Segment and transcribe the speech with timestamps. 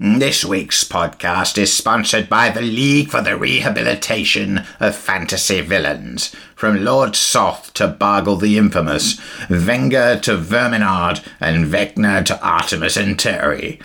[0.00, 6.34] This week's podcast is sponsored by the League for the Rehabilitation of Fantasy Villains.
[6.56, 13.80] From Lord Soth to Bargle the Infamous, Wenger to Verminaard, and Vecna to Artemis Entreri.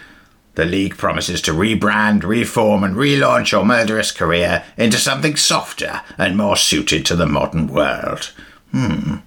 [0.55, 6.35] The League promises to rebrand, reform, and relaunch your murderous career into something softer and
[6.35, 8.31] more suited to the modern world.
[8.71, 9.17] Hmm.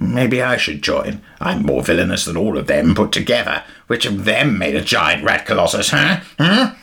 [0.00, 1.22] Maybe I should join.
[1.40, 3.64] I'm more villainous than all of them put together.
[3.88, 6.20] Which of them made a giant rat colossus, huh?
[6.38, 6.74] Huh?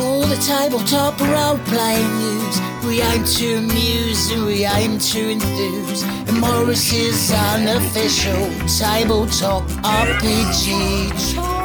[0.00, 2.60] All the tabletop role playing news.
[2.84, 6.02] We aim to amuse and we aim to enthuse.
[6.02, 11.57] And Morris's unofficial tabletop RPG.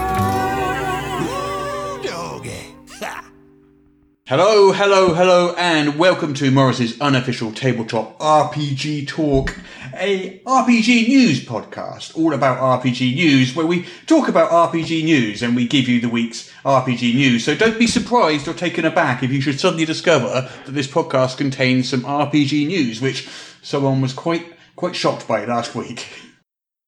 [4.26, 9.54] Hello, hello, hello, and welcome to Morris's unofficial tabletop RPG talk,
[9.98, 15.58] a RPG news podcast, all about RPG news, where we talk about RPG news and
[15.58, 17.44] we give you the week's RPG news.
[17.44, 21.36] So don't be surprised or taken aback if you should suddenly discover that this podcast
[21.36, 23.28] contains some RPG news, which
[23.62, 24.46] someone was quite
[24.78, 26.08] quite shocked by last week.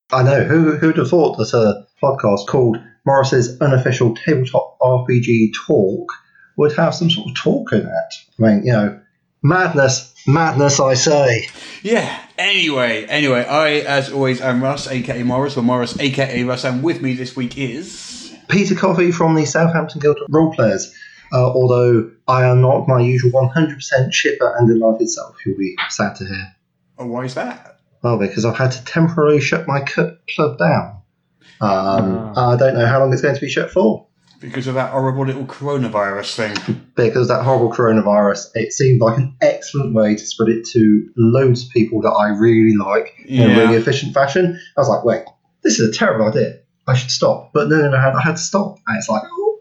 [0.10, 0.46] I know.
[0.46, 6.14] Who who'd have thought that a podcast called Morris's unofficial tabletop RPG talk
[6.58, 8.14] would have some sort of talk in it?
[8.40, 9.00] I mean, you know,
[9.42, 11.48] madness, madness, I say.
[11.84, 12.22] Yeah.
[12.38, 17.02] Anyway, anyway, I, as always, am Russ, aka Morris, or Morris, aka Russ, and with
[17.02, 18.36] me this week is.
[18.48, 20.94] Peter Coffey from the Southampton Guild of Role Players.
[21.34, 26.16] Uh, although I am not my usual 100% chipper and delighted self, you'll be sad
[26.18, 26.56] to hear.
[26.98, 27.80] Oh, why is that?
[28.04, 31.02] Well, because I've had to temporarily shut my club down.
[31.62, 34.05] Um, I don't know how long it's going to be shut for.
[34.40, 36.82] Because of that horrible little coronavirus thing.
[36.96, 41.64] because that horrible coronavirus, it seemed like an excellent way to spread it to loads
[41.66, 44.60] of people that I really like in a really efficient fashion.
[44.78, 45.24] I was like, wait,
[45.64, 46.60] this is a terrible idea.
[46.88, 47.52] I should stop.
[47.54, 48.78] But no, no, no, I had, I had to stop.
[48.88, 49.60] And it's like, oh,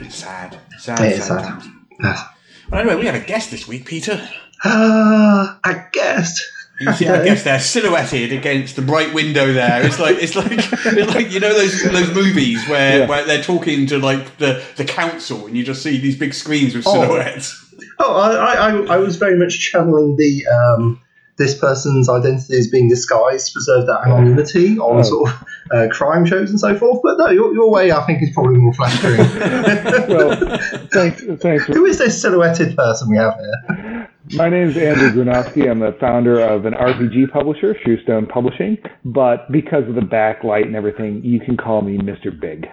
[0.00, 0.58] It's sad.
[0.78, 1.62] Sad, it is sad.
[2.00, 2.26] sad.
[2.70, 4.28] Well, anyway, we have a guest this week, Peter.
[4.64, 6.42] Ah, I guessed.
[6.80, 9.84] You see our guest there, silhouetted against the bright window there.
[9.86, 13.86] It's like it's like it's like you know those those movies where, where they're talking
[13.86, 16.92] to like the, the council and you just see these big screens with Oh.
[16.92, 17.62] silhouettes.
[17.98, 21.00] Oh, I, I, I- I was very much channeling the um,
[21.38, 25.02] this person's identity is being disguised to preserve that anonymity on Oh.
[25.02, 27.00] sort of uh, crime shows and so forth.
[27.02, 29.18] But no, your, your way I think is probably more flattering.
[30.08, 30.58] well,
[30.92, 31.64] thanks, thanks.
[31.66, 33.95] Who is this silhouetted person we have here?
[34.34, 35.70] My name is Andrew Grunowski.
[35.70, 38.76] I'm the founder of an RPG publisher, Shoestone Publishing.
[39.04, 42.38] But because of the backlight and everything, you can call me Mr.
[42.38, 42.66] Big.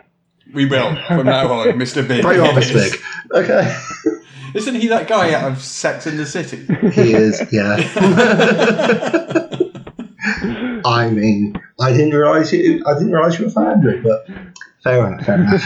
[0.53, 2.08] We will from now on, Mr.
[2.08, 2.24] Big.
[2.24, 2.50] Very Yes.
[2.52, 3.00] honest, Big.
[3.34, 3.78] Okay.
[4.56, 6.58] Isn't he that guy out of Sex in the City?
[6.92, 7.78] He is, yeah.
[10.86, 12.84] I mean, I didn't realise you.
[12.86, 14.28] I didn't realise you were fan, Andrew, but
[14.84, 15.25] fair enough.
[15.25, 15.66] Fair enough.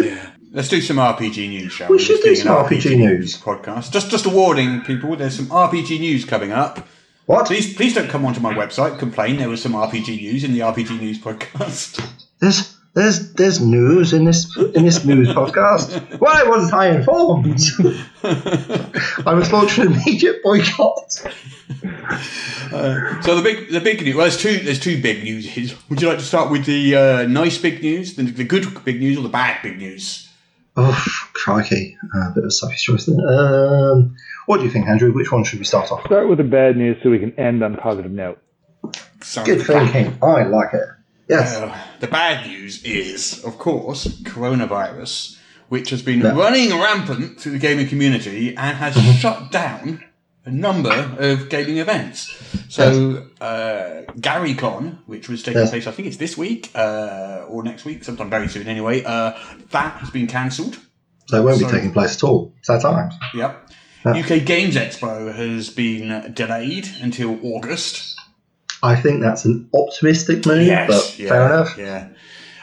[0.00, 0.30] yeah.
[0.54, 2.02] Let's do some RPG news, shall We we?
[2.02, 3.36] should do some an RPG news.
[3.40, 3.90] podcast.
[3.90, 5.16] Just just a warning, people.
[5.16, 6.86] There's some RPG news coming up.
[7.26, 7.46] What?
[7.46, 10.60] Please please don't come onto my website complain there was some RPG news in the
[10.60, 12.00] RPG news podcast.
[12.38, 16.20] There's there's there's news in this in this news podcast.
[16.20, 17.46] Why wasn't I informed?
[19.26, 21.32] I was launched an immediate boycott.
[22.72, 24.14] Uh, so the big the big news.
[24.14, 25.74] Well, there's two there's two big news.
[25.88, 29.00] Would you like to start with the uh, nice big news, the, the good big
[29.00, 30.23] news, or the bad big news?
[30.76, 31.04] Oh,
[31.34, 31.96] crikey.
[32.14, 33.16] Uh, a bit of a Sophie's choice there.
[33.28, 35.12] Um, what do you think, Andrew?
[35.12, 36.04] Which one should we start off?
[36.06, 38.38] Start with the bad news so we can end on a positive note.
[39.22, 39.92] Sounds Good bad.
[39.92, 40.18] thinking.
[40.22, 40.82] I like it.
[41.28, 41.56] Yes.
[41.56, 46.36] Uh, the bad news is, of course, coronavirus, which has been Yeah.
[46.36, 49.12] running rampant through the gaming community and has Mm-hmm.
[49.18, 50.04] shut down
[50.44, 52.34] a number of gaming events.
[52.68, 55.70] So, uh, GaryCon, which was taking Yes.
[55.70, 59.32] place, I think it's this week uh, or next week, sometime very soon anyway, uh,
[59.70, 60.78] that has been cancelled.
[61.26, 62.52] So it won't be taking place at all.
[62.62, 63.14] Sad times.
[63.34, 63.70] Yep.
[64.04, 64.12] Yeah.
[64.12, 68.14] UK Games Expo has been delayed until August.
[68.82, 71.78] I think that's an optimistic move, but yeah, fair enough.
[71.78, 72.08] Yeah.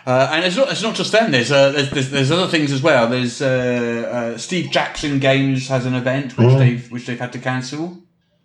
[0.05, 1.31] Uh, and it's not, it's not just them.
[1.31, 3.07] There's, uh, there's, there's there's other things as well.
[3.07, 6.57] There's uh, uh, Steve Jackson Games has an event which Mm.
[6.57, 7.97] they've which they've had to cancel.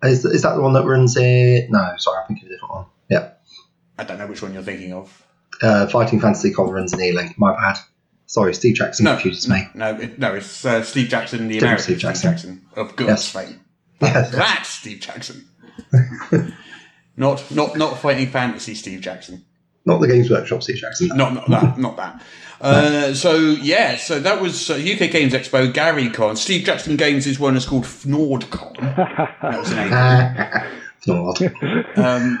[0.03, 1.67] Is, is that the one that runs in?
[1.71, 2.85] No, sorry, I'm thinking of a different one.
[3.09, 3.29] Yeah.
[3.97, 5.23] I don't know which one you're thinking of.
[5.61, 7.33] Uh, Fighting Fantasy Con runs in Ealing.
[7.37, 7.79] My bad.
[8.27, 9.67] Sorry, Steve Jackson No, confuses me.
[9.73, 10.35] no, it, no.
[10.35, 12.31] It's uh, Steve Jackson, the Different American Steve Jackson.
[12.31, 13.31] Jackson, of GURPS Yes.
[13.31, 13.59] fame.
[14.01, 14.31] Yes.
[14.31, 15.47] That's Steve Jackson.
[17.17, 19.45] not not not fighting fantasy Steve Jackson.
[19.87, 21.07] Not the Games Workshop Steve Jackson.
[21.15, 21.77] Not not that.
[21.77, 22.21] not that.
[22.59, 26.35] Uh, so yeah, so that was uh, UK Games Expo, Gary Con.
[26.35, 28.73] Steve Jackson Games' is one is called FnordCon.
[29.43, 30.67] That was an A.
[31.07, 31.39] Not.
[31.95, 32.39] Um,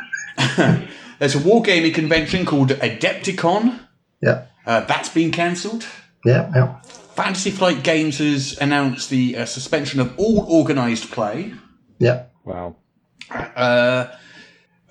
[1.19, 3.79] there's a wargaming convention called Adepticon.
[4.19, 4.45] Yeah.
[4.65, 5.85] Uh, that's been cancelled.
[6.25, 6.81] Yeah, yeah.
[7.15, 11.53] Fantasy Flight Games has announced the uh, suspension of all organised play.
[11.99, 12.23] Yeah.
[12.43, 12.77] Wow.
[13.29, 14.07] Uh,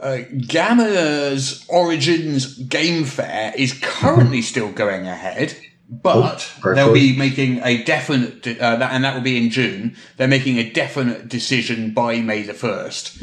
[0.00, 5.56] uh, GAMA's Origins Game Fair is currently still going ahead,
[5.88, 9.96] but Oh, they'll be making a definite, uh, that, and that will be in June.
[10.16, 13.22] They're making a definite decision by May the first.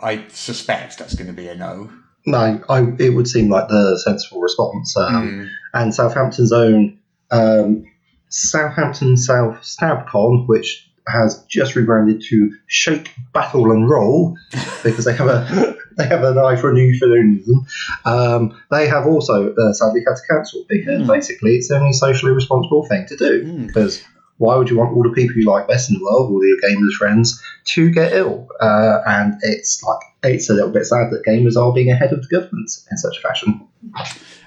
[0.00, 1.90] I suspect that's going to be a no.
[2.26, 4.96] No, I, it would seem like the sensible response.
[4.96, 6.98] Um, And Southampton's own
[7.30, 7.84] um,
[8.28, 14.36] Southampton South Stabcon, which has just rebranded to Shake, Battle and Roll
[14.84, 17.66] because they have a they have an eye for a new euphemism.
[18.04, 22.32] Um, they have also uh, sadly had to cancel because basically it's the only socially
[22.32, 23.66] responsible thing to do.
[23.66, 24.02] Because
[24.38, 26.56] why would you want all the people you like best in the world, all your
[26.64, 28.48] gamers friends, to get ill?
[28.60, 32.22] Uh, and it's like it's a little bit sad that gamers are being ahead of
[32.22, 33.60] the government in such a fashion.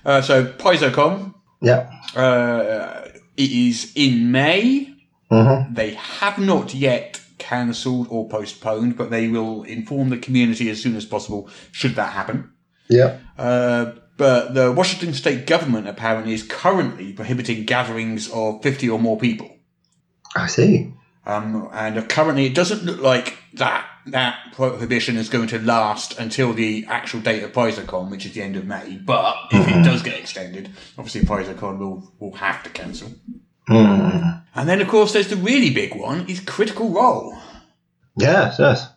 [0.06, 1.90] Uh, so, PaizoCon, Yeah.
[2.16, 3.08] uh,
[3.38, 4.94] it is in May.
[5.30, 7.21] hmm They have not yet
[7.52, 12.14] cancelled or postponed, but they will inform the community as soon as possible should that
[12.14, 12.50] happen.
[12.90, 13.20] Yeah.
[13.38, 19.20] Uh, but the Washington state government apparently is currently prohibiting gatherings of 50 or more
[19.20, 19.50] people.
[20.34, 20.94] I see.
[21.26, 26.54] Um, and currently it doesn't look like that that prohibition is going to last until
[26.54, 28.98] the actual date of PaizoCon, which is the end of May.
[28.98, 33.12] But if it does get extended, obviously PaizoCon will, will have to cancel.
[33.70, 34.44] Mm.
[34.56, 37.38] And then, of course, there's the really big one, is Critical Role.
[38.18, 38.90] Yes, yes.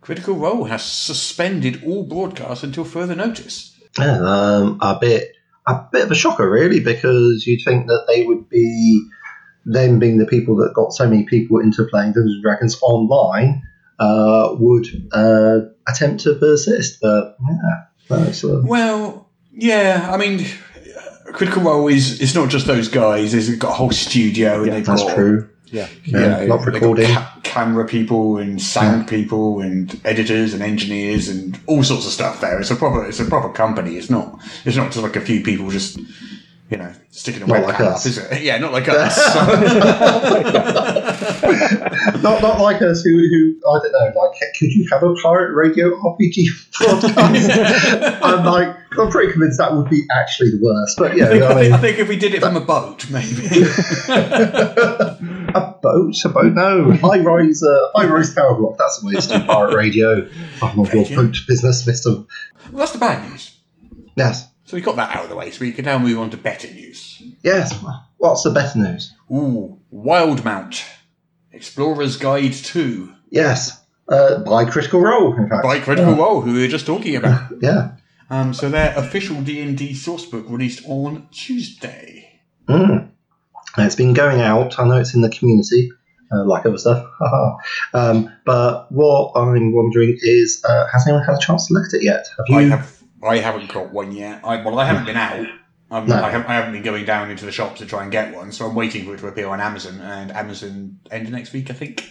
[0.00, 3.78] Critical Role has suspended all broadcasts until further notice.
[3.98, 5.32] Yeah, um, a bit,
[5.66, 9.06] a bit of a shocker, really, because you'd think that they would be
[9.64, 13.62] them being the people that got so many people into playing Dungeons and Dragons online
[14.00, 20.44] uh, would uh, attempt to persist, but yeah, that's uh, Well, yeah, I mean,
[21.26, 23.34] Critical Role is it's not just those guys.
[23.34, 25.48] It's got a whole studio, and they've that's got true.
[25.72, 25.88] Yeah.
[26.04, 27.06] you Yeah, know, not recording.
[27.06, 32.40] ca- camera people and sound people and editors and engineers and all sorts of stuff.
[32.40, 33.96] There, it's a proper it's a proper company.
[33.96, 35.98] It's not it's not just like a few people just.
[36.70, 38.06] You know, sticking a Not like up, us.
[38.06, 38.40] is it?
[38.48, 39.18] Yeah, not like us.
[42.22, 44.12] Not, not like us, who, who I don't know.
[44.20, 48.20] Like, could you have a pirate radio RPG podcast?
[48.22, 50.96] I'm like, I'm pretty convinced that would be actually the worst.
[50.96, 52.60] But yeah, I, think, I I, mean, I think if we did it from a
[52.60, 53.48] boat, maybe.
[55.84, 56.92] A boat, a boat, no.
[56.92, 58.76] High rise, uh, high rise power block.
[58.78, 60.28] That's the way to do pirate radio.
[60.62, 62.10] I'm not your boat business, Mister.
[62.10, 62.26] well,
[62.74, 63.56] that's the bad news.
[64.14, 66.30] Yes, So we got that out of the way, so we can now move on
[66.30, 67.22] to better news.
[67.42, 67.74] yes.
[68.18, 69.12] What's the better news?
[69.30, 70.84] Ooh, Wildemount,
[71.50, 75.34] Explorer's Guide 2 Yes, uh, by Critical Role.
[75.36, 77.50] In fact, by Critical Role, who we were just talking about.
[77.60, 77.92] Yeah.
[78.30, 82.40] Um, so their official D&D sourcebook released on Tuesday.
[82.68, 83.10] Mm.
[83.76, 84.78] And It's been going out.
[84.78, 85.90] I know it's in the community,
[86.32, 87.06] uh, like other stuff.
[87.94, 91.94] um, but what I'm wondering is, uh, has anyone had a chance to look at
[91.94, 92.26] it yet?
[92.36, 92.58] Have you?
[92.58, 94.40] I have I haven't got one yet.
[94.44, 95.46] I, well, I haven't been out.
[95.90, 96.16] I'm, No.
[96.16, 98.50] I, haven't, I haven't been going down into the shops to try and get one,
[98.50, 101.70] so I'm waiting for it to appear on Amazon, and Amazon end of next week,
[101.70, 102.02] I think.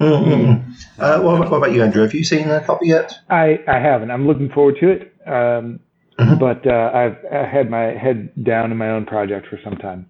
[0.00, 0.74] Mm, mm, mm.
[0.98, 2.02] Uh, what, what about you, Andrew?
[2.02, 3.18] Have you seen a copy yet?
[3.28, 4.10] I, I haven't.
[4.10, 5.14] I'm looking forward to it.
[5.26, 5.80] Um,
[6.18, 6.38] Mhm.
[6.40, 10.06] But uh, I've I had my head down in my own project for some time.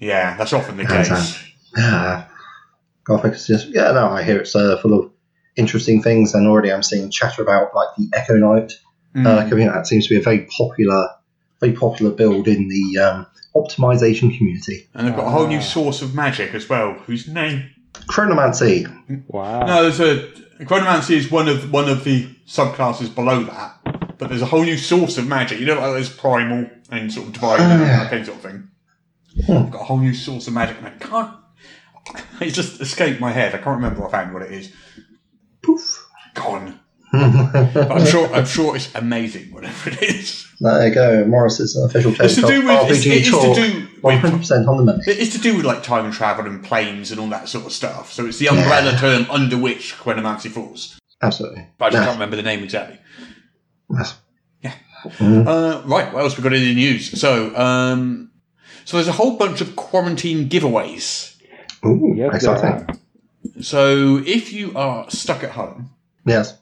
[0.00, 1.44] Yeah, that's often the That's case.
[1.76, 2.24] Yeah.
[3.04, 3.92] Gothic is just yeah.
[3.92, 5.10] No, I hear it's uh, full of
[5.56, 8.72] interesting things, and already I'm seeing chatter about like the Echo Knight
[9.14, 9.26] Mm.
[9.26, 9.74] uh, coming out.
[9.74, 11.08] That seems to be a very popular,
[11.60, 14.88] very popular build in the um, optimization community.
[14.94, 15.62] And they've got a whole new Ah.
[15.62, 17.70] source of magic as well, whose name
[18.08, 18.86] Chronomancy.
[19.26, 19.66] Wow.
[19.66, 20.28] No, there's a
[20.64, 23.80] chronomancy is one of one of the subclasses below that,
[24.18, 25.58] but there's a whole new source of magic.
[25.58, 27.86] You know, like there's primal and sort of divine and Ah.
[27.86, 28.68] that kind of thing.
[29.46, 29.52] Hmm.
[29.52, 31.34] I've got a whole new source of magic, and I can't.
[32.40, 33.54] It's just escaped my head.
[33.54, 34.72] I can't remember offhand what it is.
[35.62, 36.06] Poof.
[36.34, 36.80] Gone.
[37.12, 37.18] But
[37.92, 38.32] I'm sure.
[38.32, 39.52] I'm sure it's amazing.
[39.52, 40.46] Whatever it is.
[40.60, 41.24] There you go.
[41.26, 42.90] Morris's official It's to do with.
[42.90, 43.54] It's, RPG it is talk.
[43.56, 44.14] to do with.
[44.20, 45.02] hundred percent on the money.
[45.06, 48.12] It's to do with like time travel and planes and all that sort of stuff.
[48.12, 50.98] So it's the umbrella term under which chronomancy falls.
[51.22, 51.66] Absolutely.
[51.78, 52.04] But I just Yeah.
[52.06, 52.98] can't remember the name exactly.
[53.92, 54.16] Yes.
[55.20, 57.18] Uh, right, what else we got in the news?
[57.20, 58.29] So, um,
[58.84, 61.36] so there's a whole bunch of quarantine giveaways.
[61.84, 62.86] Ooh, Yes, there exciting.
[62.88, 63.62] are.
[63.62, 65.90] So if you are stuck at home
[66.26, 66.56] Yes.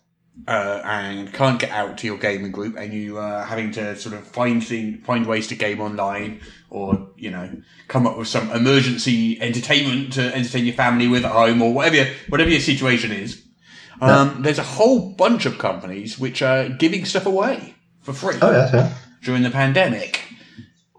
[0.47, 4.15] uh, and can't get out to your gaming group, and you are having to sort
[4.15, 7.51] of find thing, find ways to game online, or you know,
[7.89, 11.97] come up with some emergency entertainment to entertain your family with at home, or whatever
[11.97, 13.43] your, whatever your situation is,
[14.01, 18.53] um, there's a whole bunch of companies which are giving stuff away for free Oh
[18.53, 18.93] yes, yeah.
[19.23, 20.21] during the pandemic.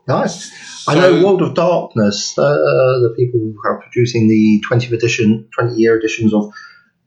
[0.08, 0.52] Nice.
[0.90, 5.76] I know World of Darkness, uh, the people who are producing the 20th edition, 20
[5.76, 6.52] year editions of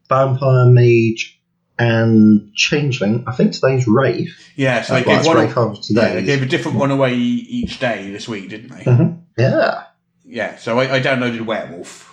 [0.09, 1.41] Vampire Mage
[1.79, 3.25] and Changeling.
[3.27, 4.35] I think today's Wraith.
[4.57, 5.49] Yeah, so they gave one.
[5.49, 6.15] Yeah, today.
[6.15, 8.85] they gave a different one away each day this week, didn't they?
[8.85, 9.23] Mhm.
[9.37, 9.85] Yeah.
[10.25, 10.57] Yeah.
[10.57, 12.11] So I, I downloaded Werewolf.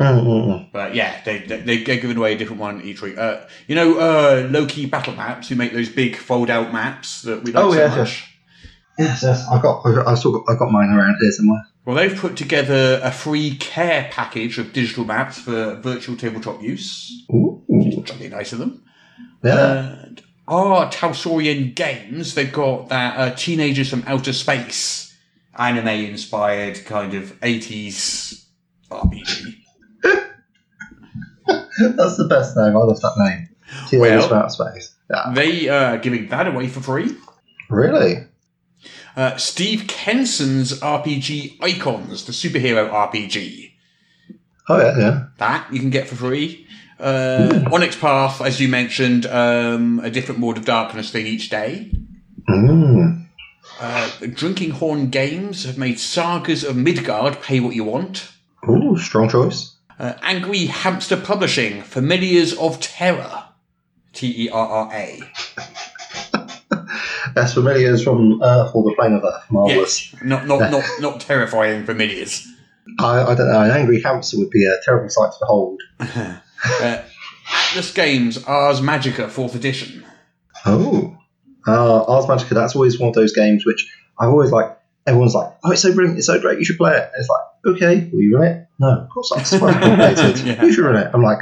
[0.00, 0.72] Mm-mm.
[0.72, 3.18] But yeah, they, they, they're giving away a different one each week.
[3.18, 7.42] Uh, you know, uh, Loki Battle Maps, who make those big fold out maps that
[7.44, 8.29] we like Oh, so yes, much.
[8.98, 9.46] Yes, yes.
[9.50, 11.66] I got, I got, I still got, I got mine around here somewhere.
[11.86, 17.24] Well, they've put together a free care package of digital maps for virtual tabletop use.
[17.32, 17.62] Ooh.
[18.04, 18.82] Jolly nice of them.
[19.42, 20.02] Yeah.
[20.04, 20.90] And R.
[20.90, 25.16] Talsorian Games, they've got that uh, Teenagers from Outer Space
[25.56, 28.44] anime inspired kind of 80s
[28.90, 29.54] RPG.
[31.78, 32.76] That's the best name.
[32.76, 33.48] I love that name.
[33.88, 34.94] Teenagers Well- from Outer Space.
[35.10, 35.32] Yeah.
[35.34, 37.16] They are giving that away for free.
[37.68, 38.26] Really?
[39.20, 43.70] Uh, Steve Kenson's RPG Icons, the superhero RPG.
[44.66, 45.26] Oh, yeah, yeah.
[45.36, 46.66] That you can get for free.
[46.98, 51.92] Uh, Onyx Path, as you mentioned, um, a different World of Darkness thing each day.
[52.48, 53.26] Mm.
[53.78, 58.32] Uh, Drinking Horn Games have made Sagas of Midgard pay what you want.
[58.70, 59.74] Ooh, strong choice.
[59.98, 63.44] Uh, Angry Hamster Publishing, Familiars of Terror.
[64.14, 65.20] T E R R A.
[67.36, 69.44] As familiars from Earth or the plane of Earth.
[69.50, 70.12] Marvellous.
[70.12, 72.46] Yes, not not not not terrifying familiars.
[72.98, 73.62] I, I don't know.
[73.62, 75.80] An angry hamster would be a terrible sight to behold.
[76.62, 77.02] Uh,
[77.50, 80.04] Atlas Games Ars Magica Fourth Edition.
[80.66, 81.16] Oh.
[81.66, 84.76] Uh, Ars Magica, that's always one of those games which I've always like.
[85.06, 87.10] Everyone's like, oh, it's so brilliant, it's so great, you should play it.
[87.14, 88.66] And it's like, okay, will you run it?
[88.78, 89.40] No, of course not.
[89.40, 90.38] It's very complicated.
[90.46, 90.62] Yeah.
[90.62, 91.10] You should run it.
[91.14, 91.38] I'm like,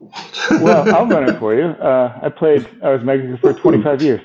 [0.62, 1.64] Well, I'll run it for you.
[1.64, 4.20] Uh, I played Ars Magica for 25 years.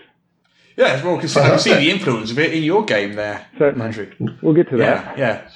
[0.76, 3.46] Yeah, it's well, because I can see the influence of it in your game there,
[3.58, 3.86] Certainly.
[3.86, 4.12] Andrew.
[4.42, 5.18] We'll get to that.
[5.18, 5.48] Yeah,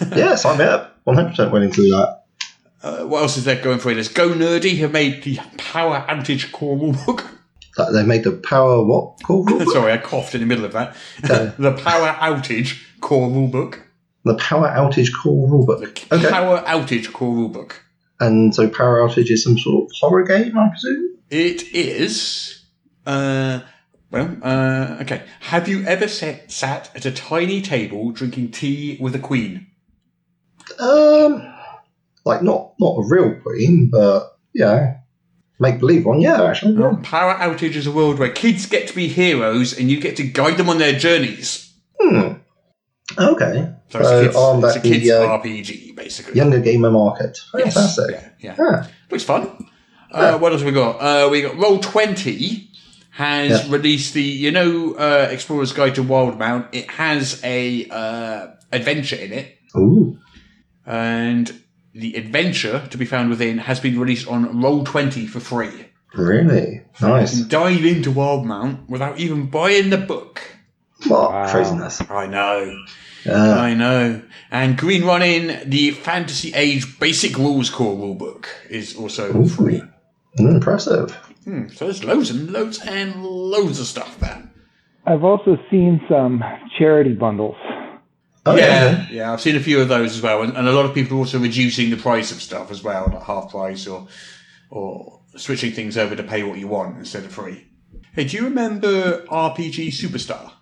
[0.00, 0.08] yeah.
[0.16, 1.02] yes, I'm up.
[1.06, 2.22] 100% willing to do that.
[2.82, 3.94] Uh, what else is there going for you?
[3.94, 7.26] There's Go Nerdy have made the Power Outage core rulebook.
[7.76, 9.18] That They made the power what?
[9.24, 9.44] Cool.
[9.46, 9.72] rulebook?
[9.72, 10.96] Sorry, I coughed in the middle of that.
[11.24, 11.52] Yeah.
[11.58, 13.80] the Power Outage core rulebook.
[14.24, 16.10] the power outage core rulebook.
[16.12, 16.28] Okay.
[16.30, 17.72] Power Outage core rulebook.
[18.18, 21.18] And so power outage is some sort of horror game, I presume?
[21.30, 22.62] It is.
[23.04, 23.60] Uh,
[24.10, 25.22] well, uh, okay.
[25.40, 29.66] Have you ever sat, sat at a tiny table drinking tea with a queen?
[30.78, 31.52] Um,
[32.24, 34.98] like not not a real queen, but yeah,
[35.58, 36.20] make believe one.
[36.20, 36.80] Yeah, actually.
[36.80, 36.96] Yeah.
[37.02, 40.24] Power Outage is a world where kids get to be heroes and you get to
[40.24, 41.72] guide them on their journeys.
[42.00, 42.34] Hmm.
[43.18, 43.72] Okay.
[43.88, 46.34] So it's So a kids, it's a at the, uh, RPG, basically.
[46.34, 47.38] Younger gamer market.
[47.54, 47.74] Yes.
[47.74, 48.10] Fantastic.
[48.10, 48.56] Yeah, yeah.
[48.58, 48.86] Yeah.
[49.10, 49.68] Looks fun.
[50.10, 50.96] Uh, what else we got?
[50.96, 52.70] Uh, we got Roll Twenty
[53.16, 53.72] has Yeah.
[53.72, 56.68] released the you know uh, Explorer's Guide to Wildemount.
[56.72, 60.18] It has a uh, adventure in it, Ooh.
[60.84, 61.52] and
[61.94, 65.86] the adventure to be found within has been released on Roll Twenty for free.
[66.14, 67.34] Really nice.
[67.36, 70.40] You can dive into Wildemount without even buying the book.
[71.06, 71.50] What Wow.
[71.50, 72.00] craziness?
[72.10, 72.84] I know.
[73.24, 73.58] Yeah.
[73.58, 74.22] I know.
[74.50, 79.82] And Green Ronin, the Fantasy Age Basic Rules Core rulebook is also free.
[80.38, 81.16] Mm, impressive.
[81.46, 84.50] Hmm, so there's loads and loads and loads of stuff there.
[85.06, 86.42] I've also seen some
[86.76, 87.54] charity bundles.
[88.44, 90.84] Oh yeah, yeah, I've seen a few of those as well, and, and a lot
[90.84, 94.08] of people are also reducing the price of stuff as well, like half price or
[94.70, 97.68] or switching things over to pay what you want instead of free.
[98.12, 100.52] Hey, do you remember RPG Superstar?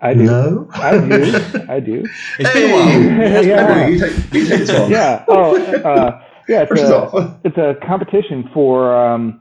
[0.00, 0.22] I do.
[0.24, 0.68] No.
[0.72, 1.40] I do.
[1.68, 2.04] I do.
[2.40, 3.44] It's been a while.
[3.44, 3.86] Yeah.
[3.86, 4.90] you take you take.
[4.90, 5.24] Yeah.
[5.28, 6.20] Oh, uh,
[6.52, 6.62] yeah.
[6.62, 7.36] It's First a, off.
[7.44, 9.40] it's a competition for um,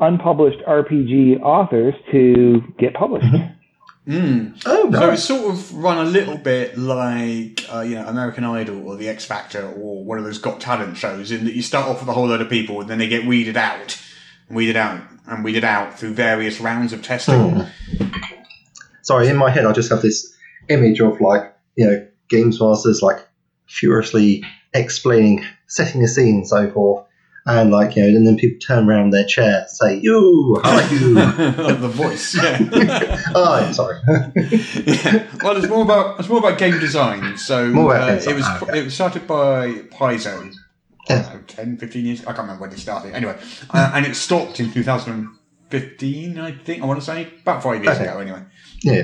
[0.00, 3.26] unpublished RPG authors to get published.
[4.06, 4.60] Mm.
[4.66, 5.10] Oh So no.
[5.12, 9.08] it's sort of run a little bit like uh, you know American Idol or The
[9.08, 12.08] X Factor or one of those Got Talent shows, in that you start off with
[12.08, 13.98] a whole load of people and then they get weeded out,
[14.50, 17.64] weeded out, and weeded out through various rounds of testing.
[19.02, 20.36] Sorry, in my head I just have this
[20.68, 23.26] image of like you know games masters like
[23.66, 27.06] furiously explaining, setting a scene, so forth.
[27.46, 30.76] And like you know, and then people turn around their chair, and say, "You, how
[30.76, 31.14] are you?"
[31.74, 32.58] the voice, yeah.
[33.34, 34.00] oh, yeah, sorry.
[34.06, 35.26] yeah.
[35.42, 37.36] Well, it's more about it's more about game design.
[37.36, 38.78] So uh, it was okay.
[38.78, 40.54] it was started by Paizo.
[41.10, 42.20] I 10, 15 years.
[42.22, 43.12] I can't remember when they started.
[43.14, 43.36] Anyway,
[43.68, 46.38] uh, and it stopped in 2015.
[46.38, 48.08] I think I want to say about five years Okay.
[48.08, 48.20] ago.
[48.20, 48.42] Anyway.
[48.82, 49.02] yeah.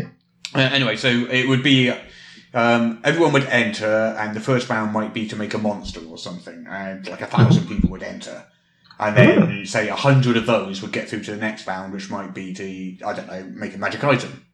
[0.55, 1.93] Uh, anyway, so it would be
[2.53, 6.19] um, everyone would enter, and the first round might be to make a monster or
[6.19, 8.45] something, and like a thousand people would enter,
[8.99, 12.11] and then say a hundred of those would get through to the next round, which
[12.11, 14.47] might be to I don't know make a magic item.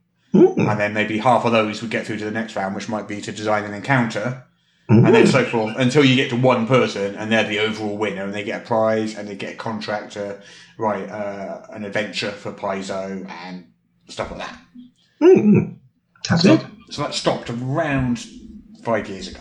[0.71, 3.09] and then maybe half of those would get through to the next round, which might
[3.09, 4.45] be to design an encounter,
[4.89, 8.25] and then so forth until you get to one person, and they're the overall winner,
[8.25, 10.41] and they get a prize, and they get a contract to
[10.79, 13.73] write uh, an adventure for Paizo and
[14.09, 14.59] stuff like that.
[15.23, 15.79] Mm.
[16.37, 16.76] So, good.
[16.91, 18.25] So that stopped around
[18.83, 19.41] five years ago.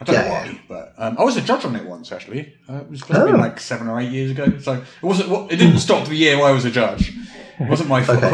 [0.00, 2.54] I don't know Yeah, why, but um, I was a judge on it once actually.
[2.68, 3.36] Uh, it was supposed to be Oh.
[3.36, 4.58] like seven or eight years ago.
[4.58, 5.52] So it wasn't.
[5.52, 7.12] It didn't stop the year I was a judge.
[7.60, 8.18] It wasn't my fault.
[8.22, 8.24] I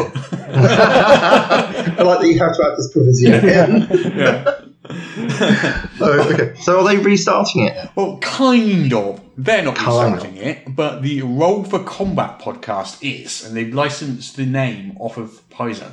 [2.01, 4.13] like that you have to add this provision in.
[4.17, 4.61] yeah.
[5.99, 6.53] oh, okay.
[6.61, 7.89] So are they restarting it?
[7.95, 9.21] Well, kind of.
[9.37, 14.37] They're not Kind restarting it, but the Roll for Combat podcast is, and they've licensed
[14.37, 15.91] the name off of Paizo.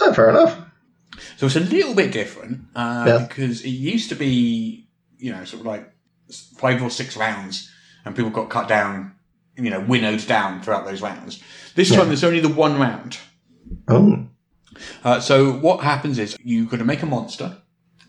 [0.00, 0.58] Oh, fair enough.
[1.36, 3.26] So it's a little bit different uh, Yeah.
[3.26, 5.90] because it used to be, you know, sort of like
[6.58, 7.70] five or six rounds,
[8.04, 9.14] and people got cut down,
[9.56, 11.42] you know, winnowed down throughout those rounds.
[11.74, 11.98] This Yeah.
[11.98, 13.18] time there's only the one round.
[13.88, 14.26] Oh,
[15.04, 17.58] Uh, so what happens is you've got to make a monster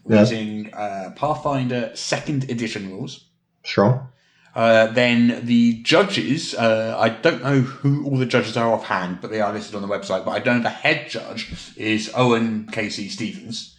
[0.09, 0.21] Yeah.
[0.21, 3.29] using uh, Pathfinder Second Edition rules.
[3.63, 4.07] strong.
[4.55, 9.29] Uh, then the judges, uh, I don't know who all the judges are offhand, but
[9.29, 10.23] they are listed on the website.
[10.23, 13.09] But I don't know the head judge is Owen K.C.
[13.09, 13.75] Stephens.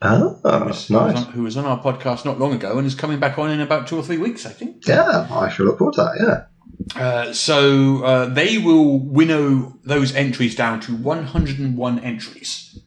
[0.00, 2.86] Oh, who was, who, was on, who was on our podcast not long ago and
[2.86, 4.86] is coming back on in about two or three weeks, I think.
[4.86, 6.46] Yeah, I shall look forward to that.
[6.94, 7.02] Yeah.
[7.02, 12.78] Uh, so uh, they will winnow those entries down to 101 entries.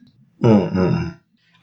[0.41, 1.09] Mm-hmm.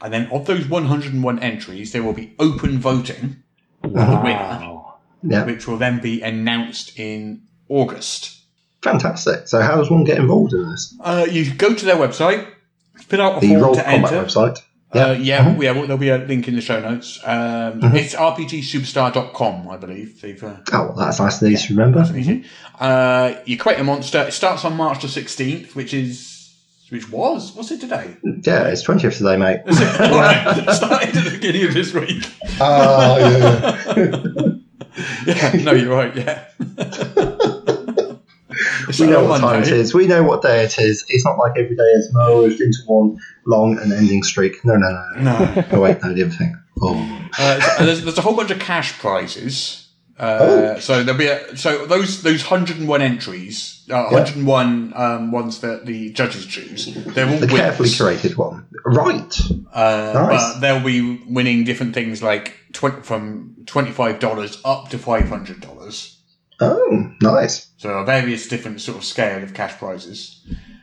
[0.01, 3.43] And then of those 101 entries, there will be open voting
[3.83, 4.78] on the winner, Wow.
[5.23, 8.37] Yeah, which will then be announced in August.
[8.81, 9.47] fantastic.
[9.47, 10.95] So, how does one get involved in this?
[11.03, 12.47] Uh, you go to their website,
[13.07, 14.25] fill out a The form Roll to Combat enter.
[14.25, 14.57] website.
[14.95, 15.43] Uh, Yeah.
[15.45, 17.19] yeah, yeah, well, there'll be a link in the show notes.
[17.23, 17.93] Um, Mhm.
[17.95, 20.21] It's rpgsuperstar.com, I believe.
[20.21, 21.99] They've uh, Oh, that's nice and easy to remember.
[21.99, 22.45] Nice easy.
[22.79, 24.21] Uh, you create a monster.
[24.23, 26.37] It starts on March the sixteenth, which is
[26.89, 28.15] which was what's it today?
[28.23, 29.59] Yeah, it's 20th today, mate.
[29.67, 30.01] Is it?
[30.01, 30.69] All right.
[30.73, 32.27] Started at the beginning of this week.
[32.59, 34.43] Oh, yeah.
[35.25, 36.15] Yeah, no, you're right.
[36.15, 36.45] Yeah.
[38.99, 39.91] We know what time it Monday.
[39.93, 41.05] We know what day it is.
[41.09, 44.65] It's not like every day is merged into one long and ending streak.
[44.65, 45.21] No, no, no.
[45.21, 45.65] No.
[45.71, 46.57] Oh, wait, no, the other thing.
[46.81, 47.29] Oh.
[47.37, 49.88] Uh, so there's, there's a whole bunch of cash prizes.
[50.19, 50.79] Uh, Oh.
[50.79, 56.11] So there'll be a, so those those 101 entries, uh, 101 um, ones that the
[56.11, 56.93] judges choose.
[57.13, 57.97] They're all The carefully winners.
[58.23, 58.67] curated one.
[58.85, 59.33] Right.
[59.73, 60.53] Uh, Nice.
[60.53, 66.15] But they'll be winning different things like tw- from $25 up to $500.
[66.61, 67.67] Oh, nice.
[67.77, 70.41] So various different sort of scale of cash prizes.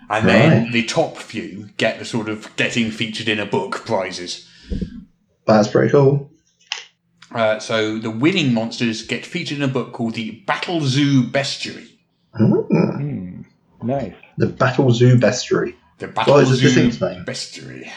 [0.09, 0.73] And then Right.
[0.73, 4.49] the top few get the sort of getting featured in a book prizes.
[5.47, 6.31] That's pretty cool.
[7.37, 11.89] Uh, so the winning monsters get featured in a book called the Battle Zoo Bestiary.
[12.41, 13.45] Mm.
[13.83, 14.15] Nice.
[14.39, 15.75] The Battle Zoo Bestiary.
[15.99, 16.89] The Battle Well, Zoo.
[17.25, 17.91] Bestiary.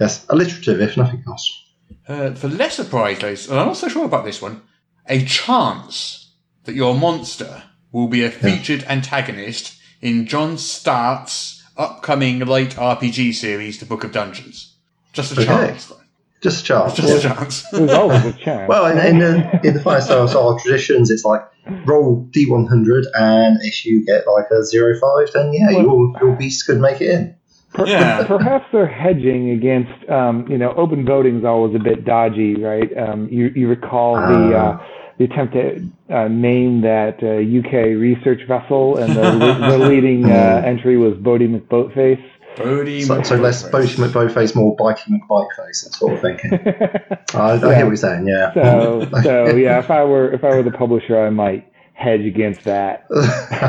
[0.00, 1.62] Yes, alliterative, if nothing else.
[2.08, 4.62] Uh, for lesser prizes, and I'm not so sure about this one,
[5.08, 6.32] a chance
[6.64, 13.78] that your monster will be a featured antagonist in John Start's upcoming late RPG series,
[13.78, 14.74] The Book of Dungeons.
[15.12, 15.44] Just a Okay.
[15.46, 15.86] chance.
[15.86, 16.00] though.
[16.44, 16.94] Just a chance.
[16.94, 17.62] Just a chance.
[17.70, 18.68] There's always a chance.
[18.68, 21.40] Well, in, in the in the Fire Style style traditions, it's like
[21.86, 26.66] roll d100, and if you get like a zero five, then yeah, your your beast
[26.66, 27.34] could make it in.
[27.72, 28.24] Per- Yeah.
[28.28, 32.90] Perhaps they're hedging against, um, you know, open voting is always a bit dodgy, right?
[32.96, 34.86] Um, you, you recall the, uh,
[35.18, 40.62] the attempt to uh, name that uh, UK research vessel, and the, the leading uh,
[40.64, 42.22] entry was Boaty McBoatface.
[42.56, 43.70] Bodie So, so less McBoatface.
[43.96, 45.84] Boaty McBoatface, more Biting McBiteface.
[45.84, 46.52] That's what we're thinking.
[47.34, 47.58] I, I Yeah.
[47.58, 48.26] hear what you're saying.
[48.26, 48.52] Yeah.
[48.54, 52.64] So, so yeah, if I were if I were the publisher, I might hedge against
[52.64, 53.06] that.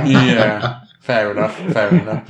[0.06, 1.56] yeah, fair enough.
[1.74, 2.30] Fair enough.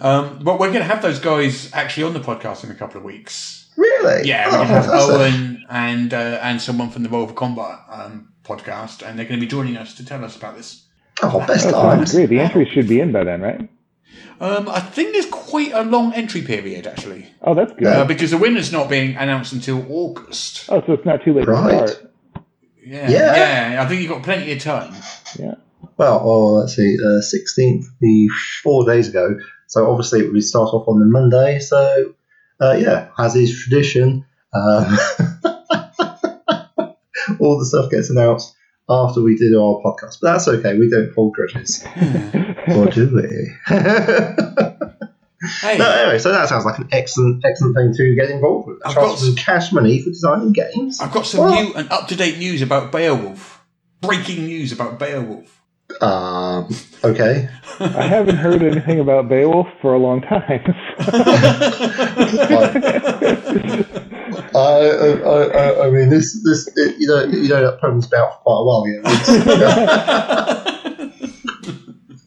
[0.00, 2.98] Um, but we're going to have those guys actually on the podcast in a couple
[2.98, 3.70] of weeks.
[3.76, 4.26] really?
[4.28, 5.10] Yeah, Oh, we're going to have.
[5.10, 9.38] Owen and uh, and someone from the Roll for Combat um, podcast, and they're going
[9.38, 10.84] to be joining us to tell us about this.
[11.22, 12.12] Oh, best That sounds times.
[12.12, 12.28] great.
[12.28, 13.68] The entries should be in by then, right?
[14.40, 17.86] Um, I think there's quite a long entry period actually, Oh, that's good.
[17.86, 20.66] uh, because the winner's not being announced until August.
[20.68, 21.86] oh, so it's not too late Right.
[21.86, 22.10] to start.
[22.84, 23.70] Yeah, Yeah.
[23.72, 23.82] yeah.
[23.82, 24.92] I think you've got plenty of time.
[25.38, 25.54] Yeah.
[25.96, 28.28] Well, oh, let's see, uh, 16th, the
[28.62, 29.36] four days ago.
[29.68, 31.60] So obviously we start off on the Monday.
[31.60, 32.14] So
[32.60, 34.84] uh, yeah, as is tradition, um,
[37.40, 38.54] all the stuff gets announced
[38.88, 40.18] after we did our podcast.
[40.20, 40.76] But that's okay.
[40.78, 41.84] We don't hold grudges,
[42.68, 43.52] or do we?
[45.60, 48.78] Hey, no, anyway, so that sounds like an excellent, excellent thing to get involved with.
[48.84, 51.00] I've got- some cash money for designing games.
[51.00, 53.62] I've got some Well- new and up to date news about Beowulf.
[54.00, 55.60] Breaking news about Beowulf.
[56.00, 56.68] Um,
[57.04, 57.48] okay.
[57.78, 60.64] I haven't heard anything about Beowulf for a long time.
[64.54, 68.20] I, I, I, I mean, this, this, it, you know, you know that poem's been
[68.20, 68.86] out for quite a while.
[68.88, 70.60] Yeah.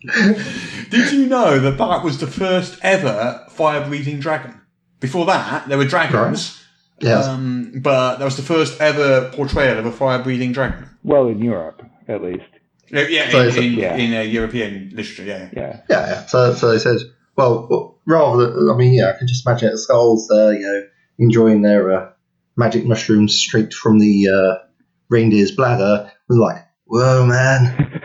[0.90, 4.60] Did you know that that was the first ever fire-breathing dragon?
[5.00, 6.62] Before that, there were dragons,
[7.00, 7.26] yes.
[7.28, 10.90] um, but that was the first ever portrayal of a fire-breathing dragon.
[11.04, 12.44] well, in Europe, at least.
[12.90, 13.96] Yeah, yeah, So in, it's a- in, Yeah.
[13.98, 15.50] in uh, European literature, yeah.
[15.54, 15.82] Yeah.
[15.90, 16.26] yeah, yeah.
[16.28, 16.98] So, so they said,
[17.36, 20.62] well, well, rather than, I mean, yeah, I can just imagine the skulls there, you
[20.62, 20.84] know,
[21.20, 22.10] enjoying their uh,
[22.58, 24.66] magic mushrooms straight from the uh,
[25.10, 26.12] reindeer's bladder.
[26.30, 28.02] And like, whoa, man.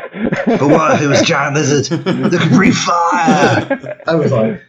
[0.46, 4.00] But what if it was giant lizard that could breathe fire?
[4.06, 4.62] I was like,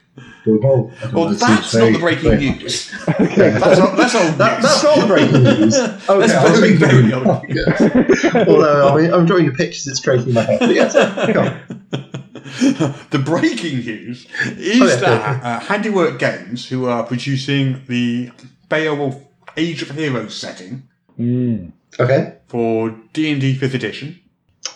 [0.45, 2.91] well, no, I don't Well, know, that's not the breaking very- news.
[3.07, 4.63] that's, all, that's old That, news.
[4.63, 5.77] that's not the breaking news.
[6.09, 7.65] Okay, That's I very, very old news.
[7.67, 8.35] Yes.
[8.47, 10.59] Although I mean, I'm drawing the pictures, it's straight in my head.
[10.59, 10.93] But yes,
[11.33, 11.59] go
[13.09, 14.95] the breaking news is Oh, yeah.
[14.97, 18.31] that uh, Handiwork Games, who are producing the
[18.69, 19.15] Beowulf
[19.57, 20.83] Age of Heroes setting
[21.19, 21.71] Mm.
[21.99, 22.33] Okay.
[22.47, 24.19] for D&D 5th edition,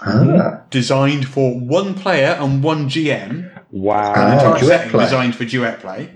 [0.01, 4.13] Ah, designed for one player and one GM, Wow.
[4.15, 4.33] Ah.
[4.33, 5.03] entire duet setting play.
[5.05, 6.11] designed for duet play,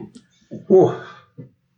[0.69, 0.95] Ooh,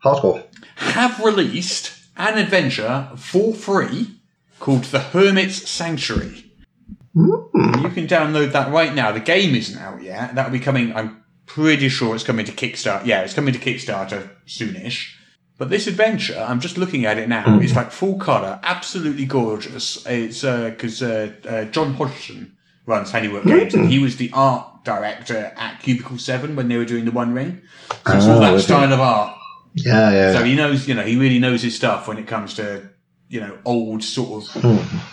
[0.04, 0.43] hardcore.
[0.76, 4.19] have released an adventure for free
[4.60, 6.52] called The Hermit's Sanctuary.
[7.15, 9.12] You can download that right now.
[9.12, 10.36] The game isn't out yet.
[10.36, 13.06] That'll be coming, I'm pretty sure it's coming to Kickstarter.
[13.06, 15.12] Yeah, it's coming to Kickstarter soonish.
[15.58, 17.60] But this adventure, I'm just looking at it now.
[17.60, 20.04] It's like full colour, absolutely gorgeous.
[20.06, 25.54] It's because uh, uh, Jon Hodgson runs Handiwork Games, and he was the art director
[25.56, 27.62] at Cubicle Seven when they were doing the One Ring.
[28.06, 29.38] So it's all Oh, that style of art.
[29.76, 30.34] Yeah, yeah.
[30.34, 32.89] So he knows, you know, he really knows his stuff when it comes to,
[33.30, 35.04] you know, old sort of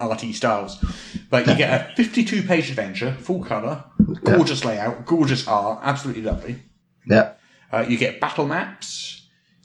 [0.00, 0.84] arty styles.
[1.30, 3.84] But you get a 52 page adventure, full colour,
[4.24, 6.62] gorgeous layout, gorgeous art, absolutely lovely.
[7.06, 7.32] yeah.
[7.72, 9.13] Uh, you get battle maps,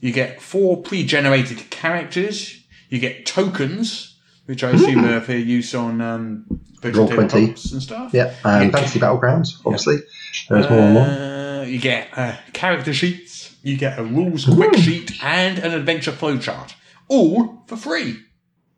[0.01, 5.73] you get four pre generated characters, you get tokens, which I assume are for use
[5.75, 6.45] on um,
[6.81, 7.45] virtual Roll 20.
[7.45, 8.13] and stuff.
[8.13, 9.97] Yeah, get- Fantasy Battlegrounds, obviously.
[10.49, 11.03] There's more and more.
[11.05, 16.11] uh, you get uh, character sheets, you get a rules quick sheet, and an adventure
[16.11, 16.73] flowchart,
[17.07, 18.17] all for free.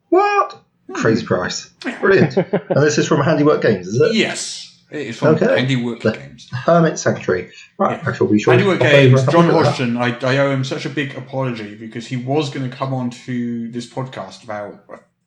[0.10, 0.62] What?
[0.94, 1.70] Crazy price.
[2.02, 2.36] Brilliant.
[2.36, 4.14] and this is from Handiwork Games, is it?
[4.16, 5.46] Yes, it is from Okay.
[5.60, 6.50] Handiwork The- Games.
[6.52, 7.52] Hermit Sanctuary.
[7.78, 8.54] Right, I shall be sure.
[8.54, 9.64] Handiwork Games, and have a Jon.
[9.64, 12.94] Hodgson, I, I owe him such a big apology because he was going to come
[12.94, 14.84] on to this podcast about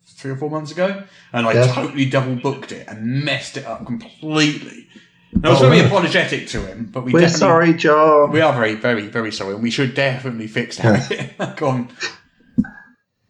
[0.06, 1.72] three or four months ago, and I Yeah.
[1.72, 4.86] totally double booked it and messed it up completely.
[5.32, 5.86] And I was very no.
[5.86, 8.30] apologetic to him, but we We're sorry, Jon.
[8.30, 11.56] We are very, very, very sorry, and we should definitely fix that.
[11.56, 11.88] Go on.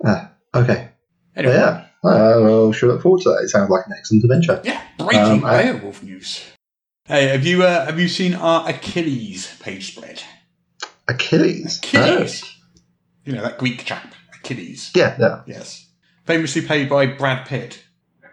[0.05, 0.91] Ah, okay.
[1.37, 1.87] Anyway, Yeah.
[2.05, 3.43] Uh, well, should look forward to that.
[3.45, 4.61] It sounds like an excellent adventure.
[4.65, 6.43] yeah, breaking Um, I- news.
[7.07, 10.23] Hey, have you uh, have you seen our Achilles page spread?
[11.09, 11.79] Achilles.
[11.79, 12.45] Achilles,
[13.25, 14.91] you know that Greek chap, Achilles.
[14.95, 14.99] Oh.
[15.01, 15.43] Yeah, yeah.
[15.47, 15.87] Yes,
[16.25, 17.83] famously played by Brad Pitt.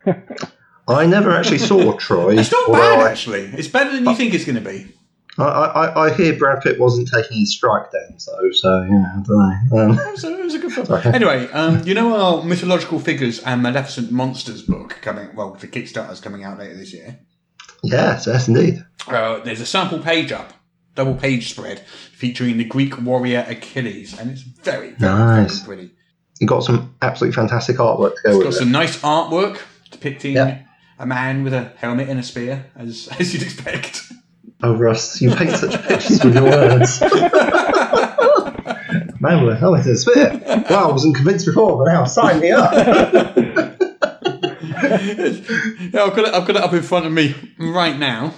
[0.88, 2.38] I never actually saw Troy.
[2.38, 3.41] It's not bad I- actually.
[3.45, 4.93] It's better than you think it's going to be.
[5.38, 9.24] I, I, I hear Brad Pitt wasn't taking his strike downs though, so yeah, I
[9.26, 9.28] don't
[9.72, 9.84] know.
[9.84, 11.02] Um, It was a, it was a good film.
[11.15, 15.30] Anyway, um, you know our mythological figures and maleficent monsters book coming.
[15.36, 17.20] Well, the Kickstarter's coming out later this year.
[17.84, 18.84] yes, yes, indeed.
[19.08, 20.54] Uh, there's a sample page up,
[20.96, 21.80] double page spread,
[22.12, 25.60] featuring the Greek warrior Achilles, and it's very, very, Nice.
[25.62, 25.94] very pretty.
[26.41, 28.58] You got some absolutely fantastic artwork to go It's with got it.
[28.60, 33.44] some nice artwork depicting a man with a helmet and a spear, as as you'd
[33.44, 34.12] expect.
[34.63, 37.02] Oh, Russ, you paint such pictures with your words.
[39.19, 40.41] Man with a helmet and a spear.
[40.69, 42.71] Wow, I wasn't convinced before, but now sign me up.
[43.32, 43.76] yeah,
[46.04, 46.34] I've got it.
[46.34, 48.34] I've got it up in front of me right now.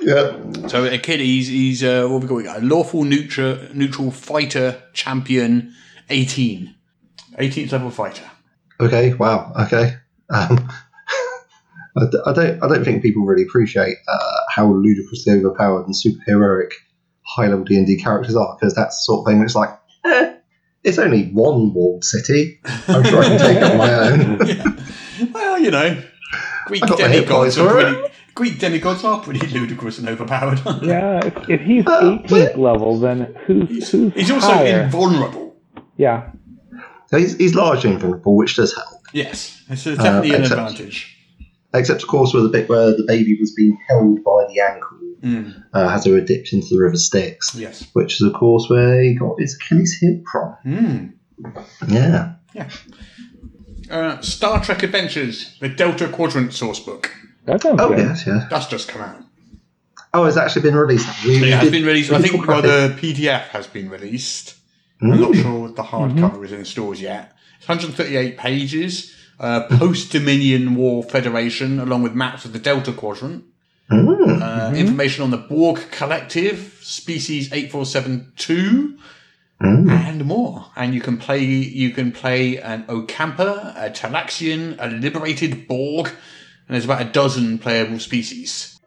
[0.00, 0.36] yeah.
[0.68, 2.36] So a kid, he's uh, what have we got?
[2.36, 5.74] We got a lawful neutral neutral fighter champion,
[6.08, 6.74] 18,
[7.38, 8.24] 18th level fighter.
[8.78, 9.14] Okay.
[9.14, 9.52] Wow.
[9.66, 9.96] Okay.
[10.30, 10.70] Um,
[11.96, 12.62] I, d- I don't.
[12.62, 14.18] I don't think people really appreciate uh,
[14.50, 16.70] how ludicrously overpowered and superheroic
[17.22, 19.38] high level D and D characters are because that's the sort of thing.
[19.38, 19.70] Where it's like,
[20.04, 20.34] eh,
[20.84, 22.60] it's only one walled city.
[22.88, 24.76] I'm sure I can take it on my own.
[25.34, 26.02] Well, you know,
[26.66, 28.08] Greek I got the hit demigods are pretty.
[28.34, 30.60] Greek demigods are pretty ludicrous and overpowered.
[30.82, 34.82] Yeah, if, if he's Uh, 18th level, then who's who's He's also higher?
[34.84, 35.56] invulnerable.
[35.98, 36.30] yeah,
[37.08, 39.02] So he's, he's largely invulnerable, which does help.
[39.12, 41.16] Yes, it's uh, definitely an except- advantage.
[41.72, 44.96] Except, of course, with the bit where the baby was being held by the ankle
[45.22, 47.86] Mm, uh, as they were dipped into the river Styx, yes.
[47.92, 50.56] which is, of course, where he got his Achilles heel from.
[50.64, 51.12] Mm.
[51.86, 52.32] Yeah.
[53.90, 57.12] Uh, Star Trek Adventures, the Delta Quadrant source book.
[57.44, 57.98] That sounds Oh good.
[57.98, 58.46] yes, yeah.
[58.48, 59.22] That's just come out.
[60.14, 61.08] Oh, it's actually been released.
[61.24, 62.12] We- we Yeah, it has did- been released.
[62.12, 64.54] I think well, the PDF has been released.
[65.02, 67.32] I'm not sure the hardcover is in stores yet.
[67.58, 69.14] It's 138 pages.
[69.40, 73.44] Uh, Post Dominion War Federation, along with maps of the Delta Quadrant.
[73.90, 78.98] Uh, Information on the Borg Collective, Species 8472,
[79.60, 80.66] and more.
[80.76, 86.74] And you can play you can play an Ocampa, a Talaxian, a Liberated Borg, and
[86.74, 88.78] there's about a dozen playable species.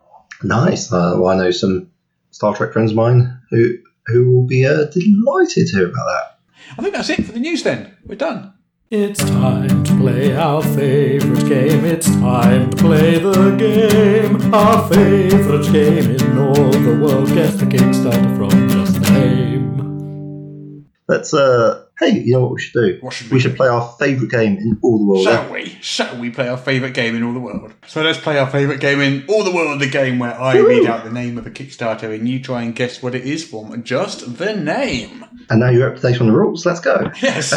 [0.42, 0.92] Nice.
[0.92, 1.90] Uh, well, I know some
[2.32, 6.40] Star Trek friends of mine who who will be uh, delighted to hear about that.
[6.78, 7.64] I think that's it for the news.
[7.64, 8.53] Then we're done.
[8.90, 11.84] It's time to play our favorite game.
[11.84, 14.54] It's time to play the game.
[14.54, 17.30] Our favorite game in all the world.
[17.30, 20.86] Guess the Kickstarter from just the name.
[21.08, 21.34] Let's.
[21.34, 22.98] Uh, hey, you know what we should do?
[23.02, 23.58] What should we we should do?
[23.58, 25.24] play our favourite game in all the world.
[25.24, 25.66] Shall we?
[25.82, 27.74] Shall we play our favourite game in all the world?
[27.88, 30.86] So let's play our favourite game in all the world, the game where I read
[30.86, 33.84] out the name of a Kickstarter and you try and guess what it is from
[33.84, 35.26] just the name.
[35.50, 36.66] And now you're up to date on the rules.
[36.66, 37.12] Let's go.
[37.22, 37.52] Yes.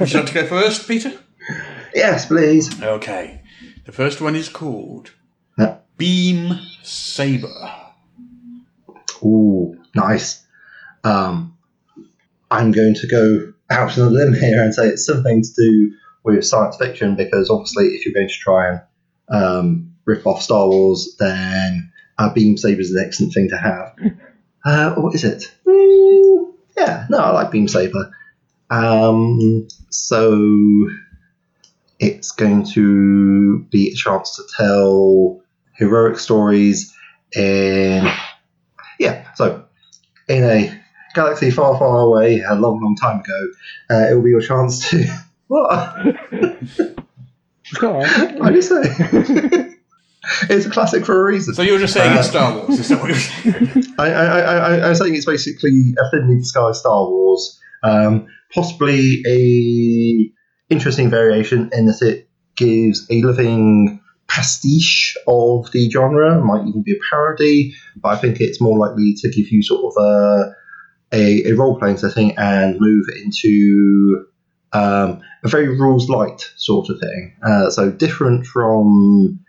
[0.00, 1.12] Would you like to go first, Peter?
[1.94, 2.80] Yes, please.
[2.82, 3.42] Okay.
[3.86, 5.12] The first one is called.
[5.98, 7.74] Beam Saber.
[9.22, 10.46] Ooh, nice.
[11.02, 11.57] Um,
[12.50, 15.94] I'm going to go out on a limb here and say it's something to do
[16.24, 18.80] with science fiction because obviously, if you're going to try and
[19.28, 23.94] um, rip off Star Wars, then a beam saber is an excellent thing to have.
[24.64, 25.54] Uh, what is it?
[25.66, 28.10] Mm, yeah, no, I like beam saber.
[28.70, 30.88] Um, so
[31.98, 35.40] it's going to be a chance to tell
[35.74, 36.92] heroic stories
[37.34, 38.06] in
[38.98, 39.64] yeah, so
[40.28, 40.77] in a
[41.18, 43.48] galaxy far, far away, a long, long time ago,
[43.90, 45.04] uh, it will be your chance to.
[45.48, 45.96] What?
[47.80, 48.42] Go on.
[48.42, 48.82] I just say.
[50.50, 51.54] it's a classic for a reason.
[51.54, 53.84] So you're just saying Uh, it's Star Wars, is that what you're saying?
[53.98, 59.22] I, I, I, I, I'm saying it's basically a thinly disguised Star Wars, um, possibly
[59.26, 60.30] a
[60.70, 66.92] interesting variation in that it gives a living pastiche of the genre, might even be
[66.92, 70.54] a parody, but I think it's more likely to give you sort of a
[71.12, 74.26] a, a role playing setting and move into
[74.72, 77.36] um, a very rules light sort of thing.
[77.42, 79.40] Uh, so different from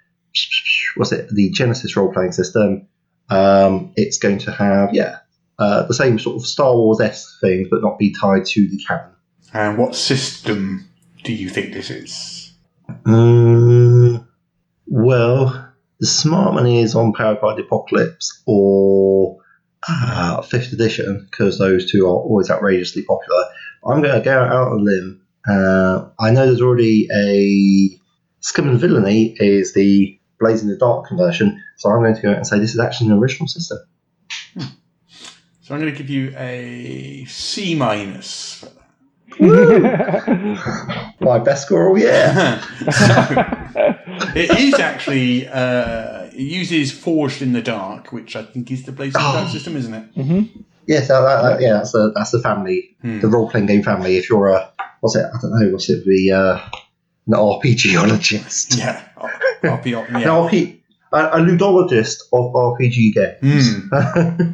[0.96, 2.88] what's it the Genesys role playing system.
[3.30, 5.20] Um, it's going to have yeah
[5.60, 8.78] uh, the same sort of Star Wars esque things, but not be tied to the
[8.88, 9.12] canon.
[9.54, 10.88] and what system
[11.24, 12.54] do you think this is?
[13.04, 14.26] Mm,
[14.88, 15.70] well,
[16.00, 19.38] the smart money is on Powered by the Apocalypse or
[19.88, 23.44] uh, Fifth Edition because those two are always outrageously popular.
[23.86, 25.22] I'm going to go out on a limb.
[25.48, 28.00] Uh, I know there's already a
[28.42, 32.32] Scum and Villainy is the Blades in the Dark conversion, so I'm going to go
[32.32, 33.80] out and say this is actually an original system.
[35.62, 38.66] So I'm going to give you a C minus.
[39.40, 42.62] My best score all year.
[44.36, 48.92] It is actually uh, it uses Forged in the Dark, which I think is the
[48.94, 49.50] the Oh.
[49.52, 50.06] system, isn't it?
[50.88, 53.20] Yes, that, that, that- yeah, that's the that's the family, Hmm.
[53.20, 54.18] the role playing game family.
[54.18, 54.70] If you're a
[55.02, 55.26] what's it?
[55.34, 55.70] I don't know.
[55.74, 56.06] What's it?
[56.06, 56.60] The uh,
[57.28, 59.04] an RPGologist, Yeah,
[59.64, 60.28] RP, an yeah.
[60.30, 60.80] RP,
[61.12, 63.66] a, a ludologist of RPG games.
[63.92, 64.54] Hmm.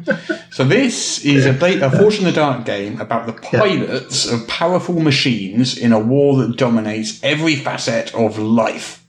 [0.50, 1.50] So this is a,
[1.84, 6.36] a Forged in the Dark game about the pilots of powerful machines in a war
[6.38, 9.06] that dominates every facet of life.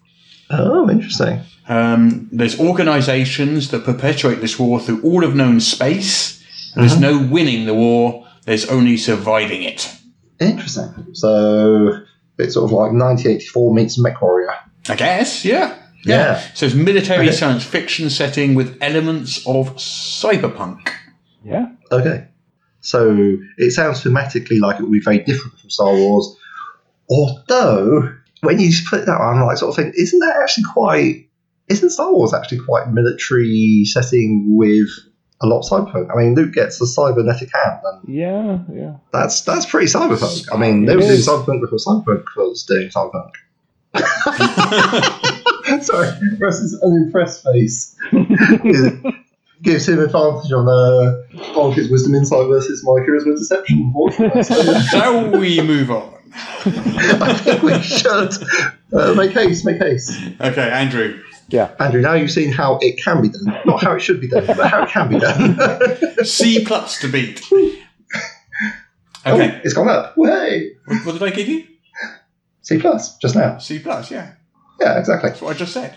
[0.49, 1.41] oh, interesting.
[1.69, 6.43] Um, there's organisations that perpetuate this war through all of known space.
[6.75, 8.27] And There's no winning the war.
[8.45, 9.91] There's only surviving it.
[10.39, 11.07] Interesting.
[11.13, 11.99] So
[12.37, 14.55] it's sort of like 1984 meets MechWarrior.
[14.89, 15.75] I guess, yeah.
[16.05, 16.39] Yeah.
[16.53, 17.35] So it's military Okay.
[17.35, 20.89] science fiction setting with elements of cyberpunk.
[21.43, 21.67] Yeah.
[21.91, 22.27] Okay.
[22.81, 26.37] So it sounds thematically like it would be very different from Star Wars.
[27.09, 31.26] Although, when you put that on, I'm like sort of thinking, isn't that actually quite
[31.67, 34.87] isn't Star Wars actually quite military setting with
[35.41, 36.09] a lot of cyberpunk?
[36.13, 38.59] I mean, Luke gets a cybernetic hand, and Yeah.
[38.73, 38.93] Yeah.
[39.11, 40.47] that's that's pretty cyberpunk.
[40.53, 43.31] I mean, they were It doing cyberpunk before cyberpunk was doing cyberpunk.
[45.81, 47.95] Sorry, Russ's unimpressed face
[49.63, 53.93] gives him advantage on uh, Bolge's wisdom insight versus my charisma deception.
[54.43, 56.13] So, Shall we move on?
[56.65, 58.31] I think we should
[58.93, 60.11] uh, make haste, make haste.
[60.39, 61.19] Okay, Andrew.
[61.49, 61.71] Yeah.
[61.79, 64.45] Andrew, now you've seen how it can be done, not how it should be done,
[64.47, 65.57] but how it can be done.
[66.25, 67.41] C plus to beat.
[69.25, 69.61] Oh, Okay.
[69.63, 70.17] it's gone up.
[70.17, 71.65] Way What, what did I give you?
[72.61, 73.57] C plus just now.
[73.59, 74.33] C plus, yeah.
[74.79, 75.29] Yeah, exactly.
[75.29, 75.95] That's what I just said.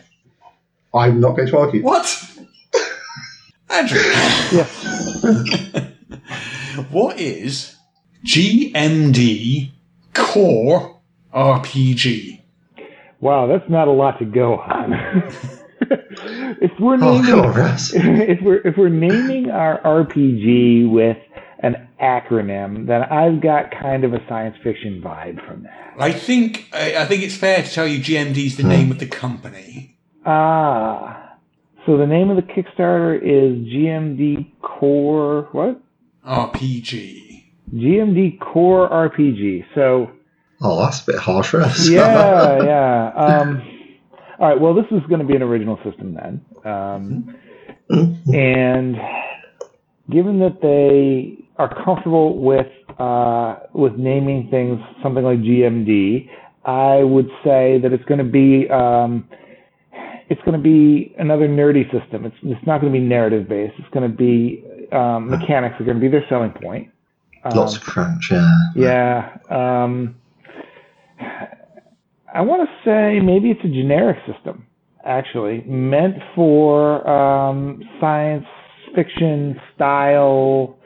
[0.94, 1.82] I'm not going to argue.
[1.82, 2.06] What?
[3.70, 4.00] Andrew.
[4.52, 4.64] yeah.
[6.90, 7.76] what is
[8.24, 9.70] GMD
[10.14, 11.00] Core
[11.32, 12.39] RPG?
[13.20, 14.92] Wow, that's not a lot to go on.
[16.60, 17.92] if we're Oh, naming, Russ.
[17.94, 21.16] if we're if we're naming our RPG with
[21.62, 25.94] an acronym, then I've got kind of a science fiction vibe from that.
[25.98, 28.98] I think I, I think it's fair to tell you GMD is the name of
[28.98, 29.98] the company.
[30.24, 31.34] Ah,
[31.86, 35.80] so the name of the Kickstarter is GMD Core what?
[36.26, 37.44] RPG.
[37.74, 39.64] GMD Core RPG.
[39.74, 40.10] So
[40.62, 41.88] Oh, that's a bit harsh, Russ.
[41.90, 43.12] yeah, yeah.
[43.14, 43.62] Um,
[44.38, 44.60] all right.
[44.60, 47.36] Well, this is going to be an original system then, um,
[48.32, 48.96] and
[50.10, 52.66] given that they are comfortable with
[52.98, 56.28] uh, with naming things something like GMD,
[56.64, 59.28] I would say that it's going to be um,
[60.28, 62.26] it's going to be another nerdy system.
[62.26, 63.74] It's it's not going to be narrative based.
[63.78, 66.90] It's going to be um, mechanics are going to be their selling point.
[67.44, 68.54] Um, Lots of crunch, yeah.
[68.76, 69.38] yeah.
[69.48, 70.16] Um,
[72.32, 74.66] I want to say maybe it's a generic system,
[75.04, 78.46] actually, meant for um, science
[78.94, 80.78] fiction style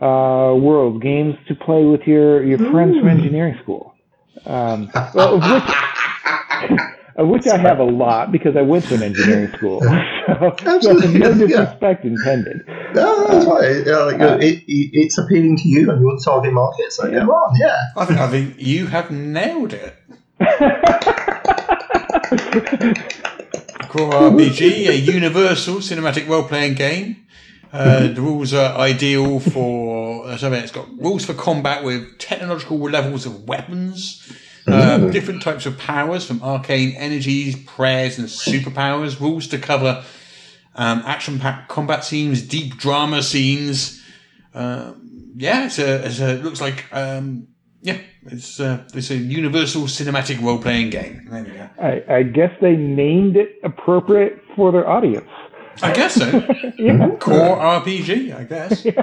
[0.00, 3.94] uh, world games to play with your, your friends from engineering school.
[4.44, 6.80] Um, well, of which,
[7.16, 9.80] of which I have a lot because I went to an engineering school.
[10.26, 11.38] So, so no yeah.
[11.38, 12.66] disrespect intended.
[12.96, 13.86] No, that's right.
[13.86, 17.18] Yeah, like, uh, it, it, it's appealing to you and your target market, so go
[17.18, 17.76] on, yeah.
[17.96, 19.96] I think I think you have nailed it.
[23.88, 27.26] Core RPG, a universal cinematic role-playing game.
[27.72, 30.62] Uh, the rules are ideal for uh, something.
[30.62, 34.32] It's got rules for combat with technological levels of weapons,
[34.66, 39.20] um, different types of powers from arcane energies, prayers, and superpowers.
[39.20, 40.04] Rules to cover
[40.76, 44.02] um, action-packed combat scenes, deep drama scenes.
[44.54, 47.48] Um, yeah, it's a, it's a looks like um,
[47.82, 51.26] yeah, it's uh, it's a universal cinematic role-playing game.
[51.30, 51.68] There we go.
[51.80, 55.28] I, I guess they named it appropriate for their audience.
[55.82, 56.26] I guess so.
[56.78, 57.08] Yeah.
[57.20, 58.86] Core RPG, I guess.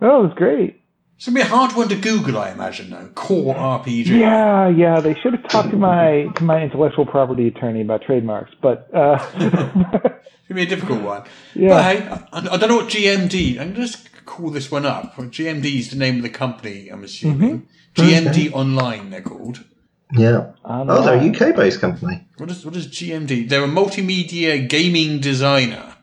[0.00, 0.80] Oh, it was great.
[1.18, 3.08] It's gonna be a hard one to Google, I imagine, though.
[3.16, 4.06] Core RPG.
[4.06, 5.00] Yeah, yeah.
[5.00, 9.18] They should have talked to my to my intellectual property attorney about trademarks, but uh,
[9.40, 11.24] It's gonna be a difficult one.
[11.56, 11.70] Yeah.
[11.70, 13.58] But hey, I, I don't know what GMD.
[13.58, 15.16] I'm gonna just call this one up.
[15.16, 16.88] GMD is the name of the company.
[16.88, 17.66] I'm assuming.
[17.96, 19.10] GMD Online.
[19.10, 19.64] They're called.
[20.12, 20.52] Yeah.
[20.64, 22.28] I'm Oh, they're a UK based company.
[22.36, 23.48] What is what is GMD?
[23.48, 25.96] They're a multimedia gaming designer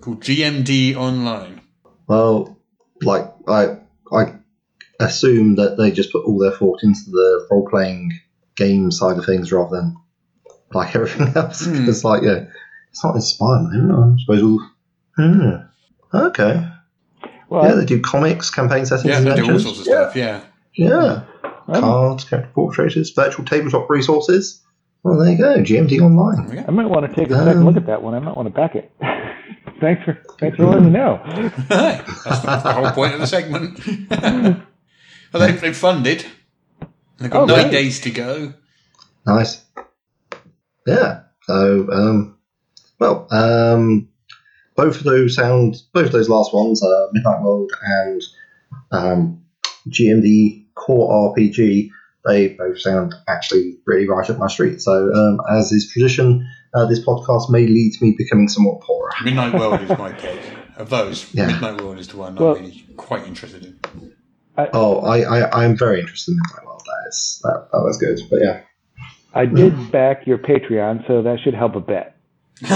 [0.00, 1.62] called GMD Online.
[2.06, 2.60] Well,
[3.02, 3.79] like, I
[4.12, 4.34] I
[4.98, 8.12] assume that they just put all their thought into the role playing
[8.56, 9.96] game side of things rather than
[10.72, 11.64] like everything else.
[11.64, 11.80] Hmm.
[11.80, 12.44] Because, like, yeah,
[12.90, 13.90] it's not inspiring.
[13.90, 14.14] I.
[14.14, 14.70] I suppose we'll.
[16.12, 16.66] Okay.
[17.48, 19.92] well, Yeah, they do comics, campaign settings, Yeah, they do all sorts of yeah.
[20.10, 20.16] stuff.
[20.16, 20.40] Yeah.
[20.74, 21.22] Yeah.
[21.66, 24.62] well, Cards, character portraits, virtual tabletop resources.
[25.02, 25.56] Well, there you go.
[25.62, 26.64] GMD Online.
[26.66, 28.14] I might want to take a second Um, look at that one.
[28.14, 28.92] I might want to back it.
[29.80, 31.20] thanks for thanks for letting me know.
[31.68, 33.80] that's, that's the whole point of the segment.
[35.32, 36.26] well, they, they've funded.
[37.18, 37.70] They've got Oh, nine right.
[37.72, 38.52] days to go.
[39.26, 39.64] Nice.
[40.86, 41.22] Yeah.
[41.44, 42.38] So, um,
[42.98, 44.08] well, um,
[44.76, 48.22] both of those sound, both of those last ones, uh, Midnight World and
[48.92, 49.44] um,
[49.88, 51.88] GMD Core RPG,
[52.26, 54.80] they both sound actually really right up my street.
[54.80, 59.10] So, um, as is tradition, uh, this podcast may lead to me becoming somewhat poorer.
[59.24, 60.40] Midnight World is my pick.
[60.76, 61.46] Of those, Yeah.
[61.48, 63.78] Midnight World is the one Well- I'm really quite interested in.
[64.74, 66.82] Oh, I, I, I'm very interested in Midnight World.
[66.84, 68.20] That is that, that was good.
[68.30, 68.60] But yeah.
[69.32, 72.12] I did back your Patreon, so that should help a bit.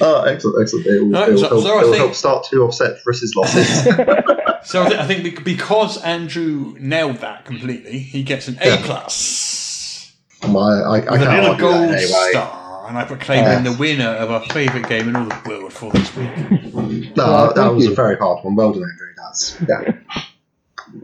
[0.00, 0.86] oh, excellent, excellent.
[0.86, 3.02] It will, No, it will so- help, so it will think- help start to offset
[3.02, 3.86] Chris's losses.
[4.64, 8.82] So I, think because Andrew nailed that completely, he gets an A Yeah.
[8.84, 10.12] plus
[10.46, 12.28] My, I, I with can't a little gold that anyway.
[12.30, 15.72] star, and I proclaim him the winner of our favourite game in all the world
[15.72, 16.30] for this week.
[16.36, 17.92] No, Well, that was you.
[17.92, 18.54] a very hard one.
[18.56, 19.08] Well done, Andrew.
[19.16, 19.92] That's yeah.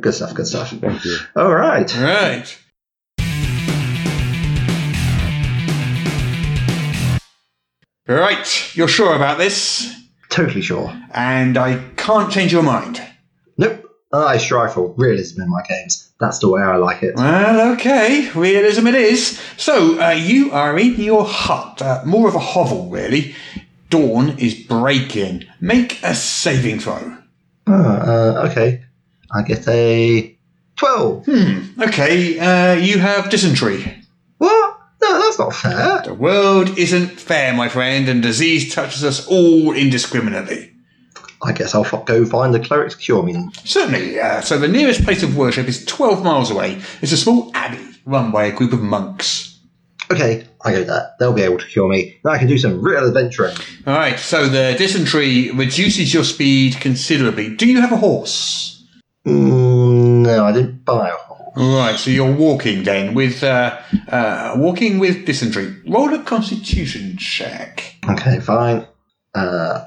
[0.00, 0.34] good stuff.
[0.34, 0.70] Good stuff.
[0.70, 1.16] Thank you.
[1.36, 1.94] All right.
[1.96, 2.58] Right.
[8.06, 9.90] Right, you're sure about this?
[10.28, 10.94] Totally sure.
[11.12, 13.00] And I can't change your mind.
[13.56, 13.90] Nope.
[14.12, 16.12] I strive for realism in my games.
[16.20, 17.16] That's the way I like it.
[17.16, 19.40] Well, okay, realism it is.
[19.56, 23.34] So, uh, you are in your hut, uh, more of a hovel, really.
[23.90, 25.46] Dawn is breaking.
[25.60, 27.16] Make a saving throw.
[27.66, 28.84] Ah, uh, okay.
[29.32, 30.36] I get a
[30.76, 31.24] twelve.
[31.26, 31.80] Hmm.
[31.80, 34.02] Okay, uh, you have dysentery.
[34.38, 34.78] What?
[35.02, 36.02] No, that's not fair.
[36.04, 40.72] The world isn't fair, my friend, and disease touches us all indiscriminately.
[41.44, 43.32] I guess I'll f- go find the cleric to cure me.
[43.32, 43.52] then.
[43.64, 46.80] Certainly, uh, so the nearest place of worship is 12 miles away.
[47.02, 49.58] It's a small abbey run by a group of monks.
[50.10, 51.10] Okay, I go there.
[51.18, 52.18] They'll be able to cure me.
[52.24, 53.56] Then I can do some real adventuring.
[53.86, 57.54] All right, so the dysentery reduces your speed considerably.
[57.56, 58.84] Do you have a horse?
[59.26, 61.52] Mm, no, I didn't buy a horse.
[61.56, 65.74] All right, so you're walking then with uh, uh, walking with dysentery.
[65.88, 67.94] Roll a Constitution check.
[68.10, 68.86] Okay, fine.
[69.34, 69.84] Uh,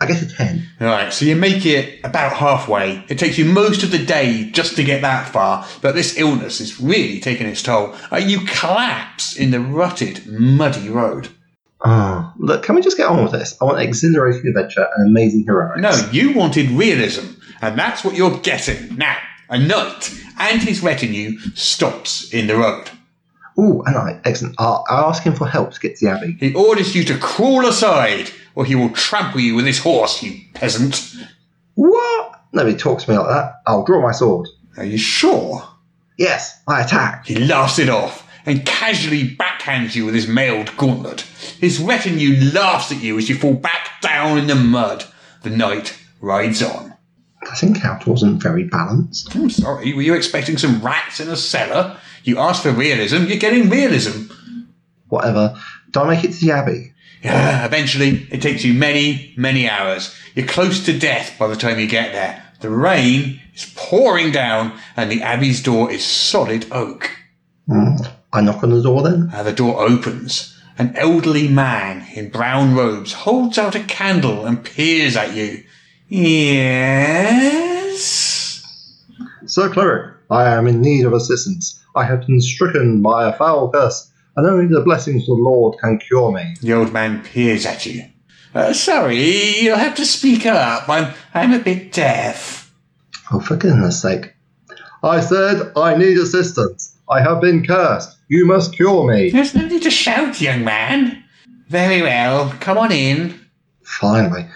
[0.00, 0.68] I guess a 10.
[0.80, 3.04] All right, so you make it about halfway.
[3.08, 6.60] It takes you most of the day just to get that far, but this illness
[6.60, 7.96] is really taking its toll.
[8.12, 11.28] Uh, you collapse in the rutted, muddy road.
[11.84, 13.56] Oh, look, can we just get on with this?
[13.60, 15.80] I want an exhilarating adventure and amazing heroics.
[15.80, 18.96] No, you wanted realism, and that's what you're getting.
[18.96, 19.16] Now,
[19.48, 22.90] a knight and his retinue stops in the road.
[23.58, 24.20] Ooh, a knight.
[24.24, 24.54] Excellent.
[24.58, 26.36] I'll, I'll ask him for help to get to the abbey.
[26.38, 30.36] He orders you to crawl aside, or he will trample you with his horse, you
[30.52, 31.14] peasant.
[31.76, 32.42] What?
[32.52, 33.60] Nobody talks to me like that.
[33.68, 34.48] I'll draw my sword.
[34.76, 35.62] Are you sure?
[36.18, 37.26] Yes, I attack.
[37.26, 41.20] He laughs it off and casually backhands you with his mailed gauntlet.
[41.60, 45.04] His retinue laughs at you as you fall back down in the mud.
[45.44, 46.94] The knight rides on.
[47.48, 49.36] This encounter wasn't very balanced.
[49.36, 51.96] I'm sorry, were you expecting some rats in a cellar?
[52.24, 54.32] You asked for realism, you're getting realism.
[55.06, 55.56] Whatever.
[55.92, 56.92] Do I make it to the abbey?
[57.22, 60.14] Eventually, it takes you many, many hours.
[60.34, 62.44] You're close to death by the time you get there.
[62.60, 67.10] The rain is pouring down, and the abbey's door is solid oak.
[67.66, 67.96] Hmm.
[68.32, 69.30] I knock on the door then.
[69.32, 70.54] Uh, the door opens.
[70.78, 75.64] An elderly man in brown robes holds out a candle and peers at you.
[76.08, 77.48] Yes?
[79.46, 81.80] Sir Cleric, I am in need of assistance.
[81.96, 85.76] I have been stricken by a foul curse, and only the blessings of the Lord
[85.80, 86.54] can cure me.
[86.62, 88.04] The old man peers at you.
[88.54, 89.18] Uh, sorry,
[89.58, 90.88] you'll have to speak up.
[90.88, 92.72] I'm, I'm a bit deaf.
[93.32, 94.32] Oh, for goodness sake.
[95.02, 96.96] I said I need assistance.
[97.10, 98.16] I have been cursed.
[98.28, 99.30] You must cure me.
[99.30, 101.24] There's no need to shout, young man.
[101.66, 103.40] Very well, come on in.
[103.82, 104.46] Finally.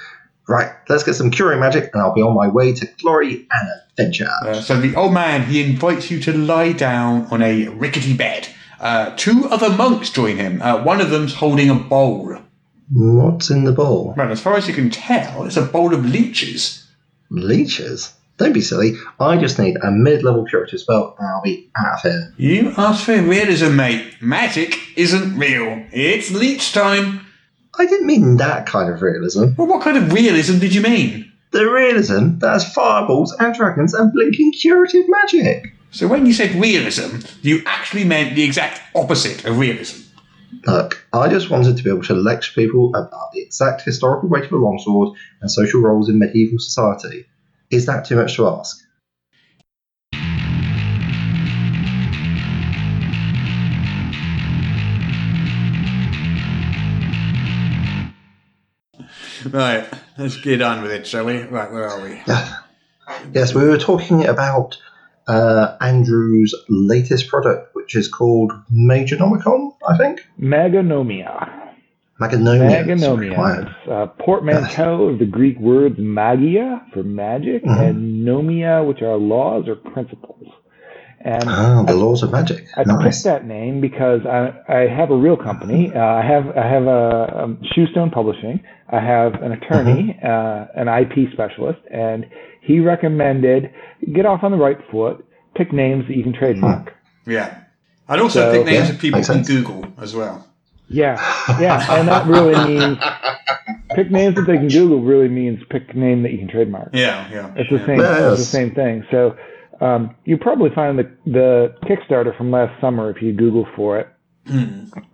[0.48, 3.68] Right, let's get some curing magic, and I'll be on my way to glory and
[3.90, 4.30] adventure.
[4.44, 8.48] Uh, so the old man he invites you to lie down on a rickety bed.
[8.82, 10.60] Uh, two other monks join him.
[10.60, 12.36] Uh, one of them's holding a bowl.
[12.92, 14.12] What's in the bowl?
[14.16, 16.86] Well, as far as you can tell, it's a bowl of leeches.
[17.30, 18.12] Leeches?
[18.38, 18.96] Don't be silly.
[19.20, 22.34] I just need a mid-level curative spell, and I'll be out of here.
[22.36, 24.16] You asked for realism, mate.
[24.20, 25.86] Magic isn't real.
[25.92, 27.24] It's leech time.
[27.78, 29.54] I didn't mean that kind of realism.
[29.56, 31.32] Well, what kind of realism did you mean?
[31.52, 35.72] The realism that has fireballs and dragons and blinking curative magic.
[35.92, 40.00] So when you said realism, you actually meant the exact opposite of realism.
[40.66, 44.44] Look, I just wanted to be able to lecture people about the exact historical weight
[44.44, 47.26] of a longsword and social roles in medieval society.
[47.70, 48.82] Is that too much to ask?
[59.50, 59.86] Right,
[60.16, 61.42] let's get on with it, shall we?
[61.42, 62.22] Right, where are we?
[63.34, 64.78] Yes, we were talking about
[65.28, 70.26] uh, Andrew's latest product, which is called Magonomicon, I think.
[70.40, 71.58] Magonomia.
[72.20, 72.88] Magonomia.
[72.88, 73.62] is Magonomia.
[73.62, 77.80] It's a portmanteau of the Greek words magia for magic Mhm.
[77.88, 80.46] and nomia, which are laws or principles.
[81.24, 82.64] And Ah, the laws of magic.
[82.76, 83.02] I nice.
[83.22, 85.92] picked that name because I, I have a real company.
[85.94, 88.60] Uh, I have I have a um, Shewstone Publishing.
[88.90, 92.26] I have an attorney, uh, an IP specialist, and
[92.62, 93.70] he recommended
[94.14, 96.94] get off on the right foot, pick names that you can trademark.
[97.26, 97.58] Yeah.
[98.08, 99.42] I'd also So- pick names Yeah, of people makes from.
[99.46, 100.46] Google as well.
[100.88, 101.14] Yeah,
[101.60, 102.98] yeah, and that really means
[103.94, 105.00] pick names that they can Google.
[105.00, 106.90] Really means pick name that you can trademark.
[106.92, 107.52] Yeah, yeah.
[107.56, 107.98] It's the same.
[108.00, 108.32] Yes.
[108.32, 109.04] It's the same thing.
[109.10, 109.34] So
[109.80, 114.08] um, you probably find the the Kickstarter from last summer if you Google for it,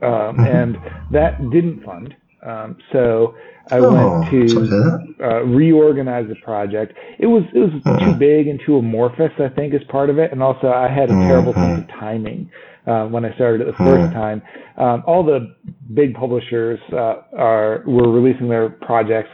[0.03, 0.79] um, and
[1.13, 2.15] that didn't fund.
[2.45, 3.35] Um, so
[3.71, 6.95] I Oh, went to uh, reorganize the project.
[7.19, 7.71] It was it was
[8.05, 9.33] too big and too amorphous.
[9.39, 12.51] I think is part of it, and also I had a terrible sense of timing.
[12.87, 14.41] Uh, when I started it the first time,
[14.79, 15.55] um, all the
[15.93, 19.31] big publishers uh, are were releasing their projects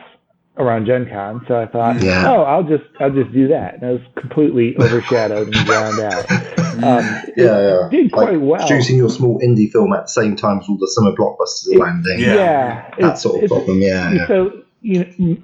[0.57, 2.31] around Gen Con, so I thought, Yeah.
[2.31, 6.27] oh, I'll just I'll just do that, and I was completely overshadowed and drowned out.
[6.75, 7.05] Um,
[7.37, 7.89] Yeah, yeah.
[7.89, 8.67] did quite like well.
[8.67, 11.79] Producing your small indie film at the same time as all the summer blockbusters are
[11.79, 12.19] landing.
[12.19, 12.35] Yeah.
[12.35, 14.13] yeah, That it's- sort of problem, yeah.
[14.13, 14.27] yeah.
[14.27, 14.51] So
[14.83, 15.37] you know,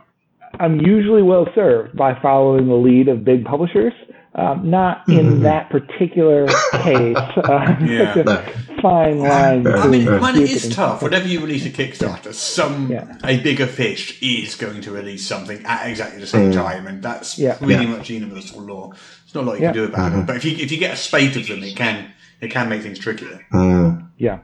[0.59, 3.93] I'm usually well served by following the lead of big publishers,
[4.33, 6.47] Um, not in that particular
[6.83, 7.16] case.
[7.37, 8.14] Uh, Yeah.
[8.16, 9.66] it's a fine line.
[9.66, 11.03] I mean, between man, is tough.
[11.03, 13.16] Whenever you release a Kickstarter, some Yeah.
[13.24, 17.39] a bigger fish is going to release something at exactly the same time, and that's
[17.39, 17.55] Yeah.
[17.57, 17.91] pretty Yeah.
[17.91, 18.91] much universal law.
[18.91, 19.72] There's not a lot you Yeah.
[19.72, 20.26] can do about it.
[20.26, 22.07] But if you if you get a spate of them, it can
[22.41, 23.41] it can make things trickier.
[23.53, 24.05] Mm.
[24.18, 24.39] Yeah.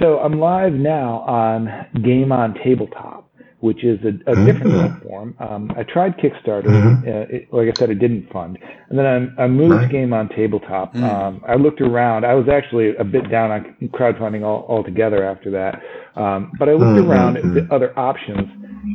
[0.00, 1.70] So I'm live now on
[2.02, 3.19] Game on Tabletop,
[3.60, 5.34] which is a, a different platform.
[5.38, 6.66] Um, I tried Kickstarter.
[7.06, 8.58] Uh, it, like I said, it didn't fund.
[8.88, 10.94] And then I, I moved to Game on Tabletop.
[10.96, 12.24] Um, I looked around.
[12.24, 15.82] I was actually a bit down on crowdfunding all, altogether after that.
[16.20, 18.48] Um, but I looked around at the other options,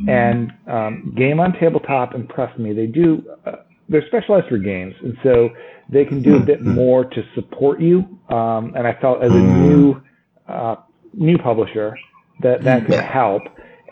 [0.08, 2.72] and um, Game on Tabletop impressed me.
[2.72, 3.22] They do.
[3.46, 3.52] Uh,
[3.88, 5.50] they're specialized for games, and so
[5.88, 7.98] they can do a bit more to support you.
[8.28, 10.02] Um, and I felt as a new
[10.48, 10.76] uh,
[11.14, 11.96] new publisher
[12.42, 13.42] that that could help.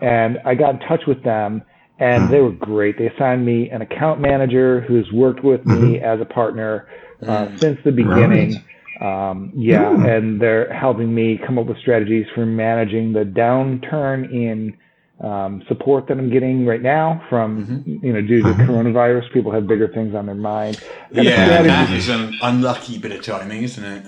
[0.04, 1.62] And I got in touch with them,
[1.98, 2.98] and they were great.
[2.98, 6.86] They assigned me an account manager who's worked with me as a partner
[7.26, 8.62] uh, since the beginning.
[9.00, 14.76] Um, yeah, and they're helping me come up with strategies for managing the downturn in
[15.26, 19.32] um, support that I'm getting right now from you know due to coronavirus.
[19.32, 20.82] People have bigger things on their mind.
[21.12, 24.04] Yeah, that is an unlucky bit of timing, isn't it?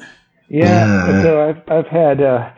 [0.49, 1.23] yeah, Yeah.
[1.23, 2.51] so I've I've had uh,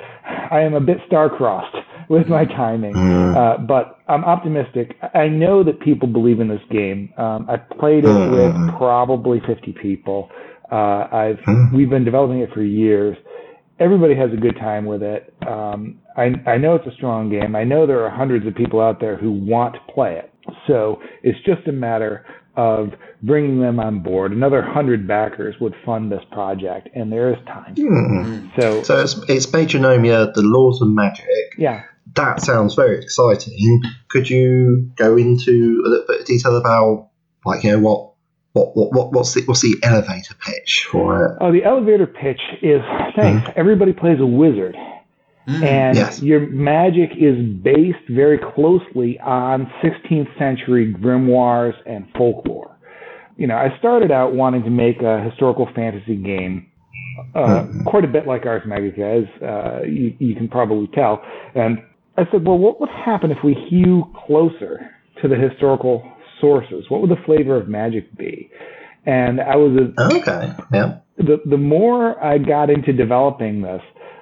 [0.50, 1.76] I am a bit star-crossed
[2.14, 2.96] with my timing,
[3.36, 4.96] uh, but I'm optimistic.
[5.14, 7.12] I know that people believe in this game.
[7.18, 10.30] Um, I've played it with probably 50 people.
[10.70, 11.38] Uh, I've
[11.74, 13.16] we've been developing it for years.
[13.80, 15.32] Everybody has a good time with it.
[15.46, 17.54] Um, I I know it's a strong game.
[17.54, 20.32] I know there are hundreds of people out there who want to play it.
[20.66, 22.24] So it's just a matter
[22.56, 22.88] of
[23.22, 24.32] bringing them on board.
[24.32, 27.74] Another hundred backers would fund this project, and there is time.
[28.58, 31.24] So, So it's, it's Magonomia, the laws of magic.
[31.56, 31.82] yeah,
[32.14, 33.82] That sounds very exciting.
[34.08, 37.10] Could you go into a little bit of detail about,
[37.44, 38.12] like, you know, what,
[38.52, 41.38] what, what, what what's the what's the elevator pitch for it?
[41.40, 42.80] Oh, the elevator pitch is
[43.14, 43.48] thanks.
[43.56, 44.76] Everybody plays a wizard.
[45.46, 46.20] And Yes.
[46.20, 52.76] your magic is based very closely on 16th century grimoires and folklore.
[53.38, 56.66] You know, I started out wanting to make a historical fantasy game,
[57.34, 61.22] uh, quite a bit like Ars Magica, as uh, you, you can probably tell.
[61.54, 61.78] And
[62.18, 64.90] I said, well, what would happen if we hew closer
[65.22, 66.10] to the historical
[66.40, 66.84] sources?
[66.88, 68.50] What would the flavor of magic be?
[69.06, 70.98] And I was a, Okay, yeah.
[71.16, 73.80] the the more I got into developing this,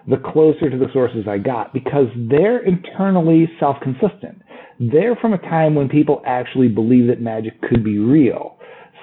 [0.08, 4.42] the closer to the sources I got because they're internally self-consistent.
[4.78, 8.58] They're from a time when people actually believed that magic could be real.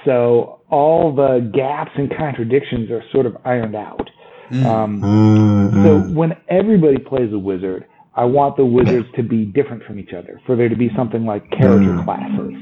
[0.05, 4.07] So all the gaps and contradictions are sort of ironed out.
[4.51, 7.85] Um, Mm, so when everybody plays a wizard,
[8.15, 11.25] I want the wizards to be different from each other, for there to be something
[11.25, 12.53] like character classes.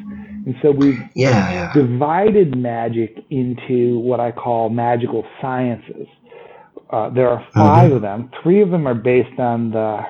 [0.46, 1.74] And so we've yeah, yeah.
[1.74, 6.08] divided magic into what I call magical sciences.
[6.90, 8.30] Uh, there are 5 of them.
[8.44, 10.02] Three of them are based on the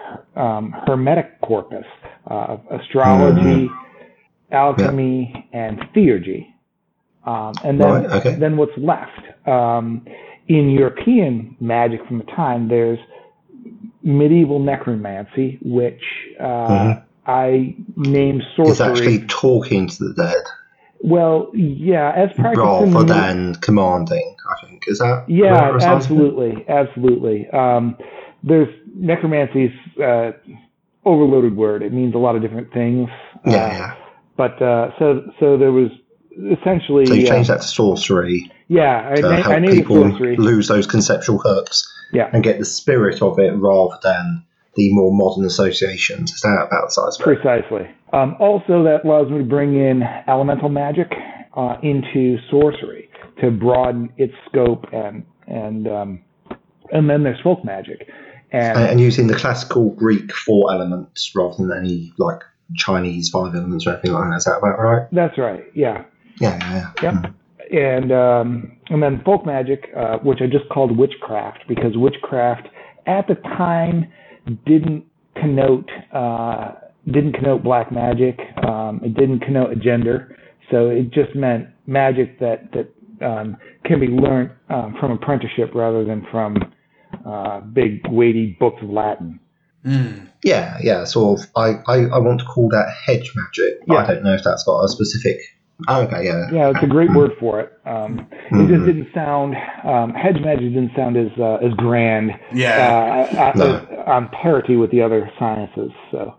[0.41, 1.85] um, Hermetic corpus
[2.29, 3.69] uh, astrology,
[4.51, 6.47] alchemy, and theurgy.
[7.25, 8.35] Um, and then, Right, okay.
[8.35, 9.47] then what's left?
[9.47, 10.05] Um,
[10.47, 12.99] in European magic from the time, there's
[14.03, 16.01] medieval necromancy, which
[16.39, 16.95] uh,
[17.25, 18.71] I named sorcery.
[18.71, 20.43] It's actually talking to the dead
[21.01, 24.35] Well, yeah, as practiced rather the- than commanding.
[24.49, 25.93] I think is that yeah, where it resides?
[26.05, 27.49] absolutely, absolutely.
[27.51, 27.95] Um,
[28.43, 29.71] there's necromancy's
[30.03, 30.31] uh,
[31.05, 31.83] overloaded word.
[31.83, 33.09] It means a lot of different things.
[33.45, 33.95] Yeah, Uh, yeah.
[34.37, 35.89] But uh, so so there was
[36.59, 39.09] essentially So you uh, changed that to sorcery yeah.
[39.11, 40.37] I, to na- help people sorcery.
[40.37, 44.43] lose those conceptual hooks Yeah, and get the spirit of it rather than
[44.75, 46.31] the more modern associations.
[46.31, 47.41] Is that about the size of it?
[47.41, 47.89] precisely.
[48.13, 51.11] Um, also, that allows me to bring in elemental magic
[51.55, 53.09] uh, into sorcery
[53.41, 56.21] to broaden its scope and and um,
[56.91, 58.09] and then there's folk magic.
[58.51, 62.41] And And, and using the classical Greek four elements rather than any like
[62.75, 64.35] Chinese five elements or anything like that.
[64.37, 65.07] Is that about right?
[65.11, 65.63] that's right.
[65.73, 66.05] Yeah.
[66.39, 67.21] Yeah, yeah, yeah.
[67.21, 67.33] Yep.
[67.71, 72.67] And um, and then folk magic, uh, which I just called witchcraft because witchcraft
[73.07, 74.11] at the time
[74.65, 75.05] didn't
[75.35, 76.73] connote uh,
[77.05, 78.39] didn't connote black magic.
[78.67, 80.37] Um, it didn't connote a gender,
[80.69, 82.93] so it just meant magic that that
[83.25, 83.55] um,
[83.85, 86.57] can be learned um, from apprenticeship rather than from
[87.25, 89.39] uh, big weighty books of Latin.
[90.43, 91.47] Yeah, yeah, sort of.
[91.55, 93.79] I, I, I want to call that hedge magic.
[93.87, 93.99] but Yeah.
[94.01, 95.37] I don't know if that's got a specific.
[95.87, 96.49] Oh, okay, yeah.
[96.51, 97.73] Yeah, it's a great word for it.
[97.85, 102.31] Um, It just didn't sound um, hedge magic didn't sound as uh, as grand.
[102.53, 103.27] Yeah.
[103.31, 103.75] uh, No.
[103.77, 105.91] as- on parity with the other sciences.
[106.11, 106.35] So,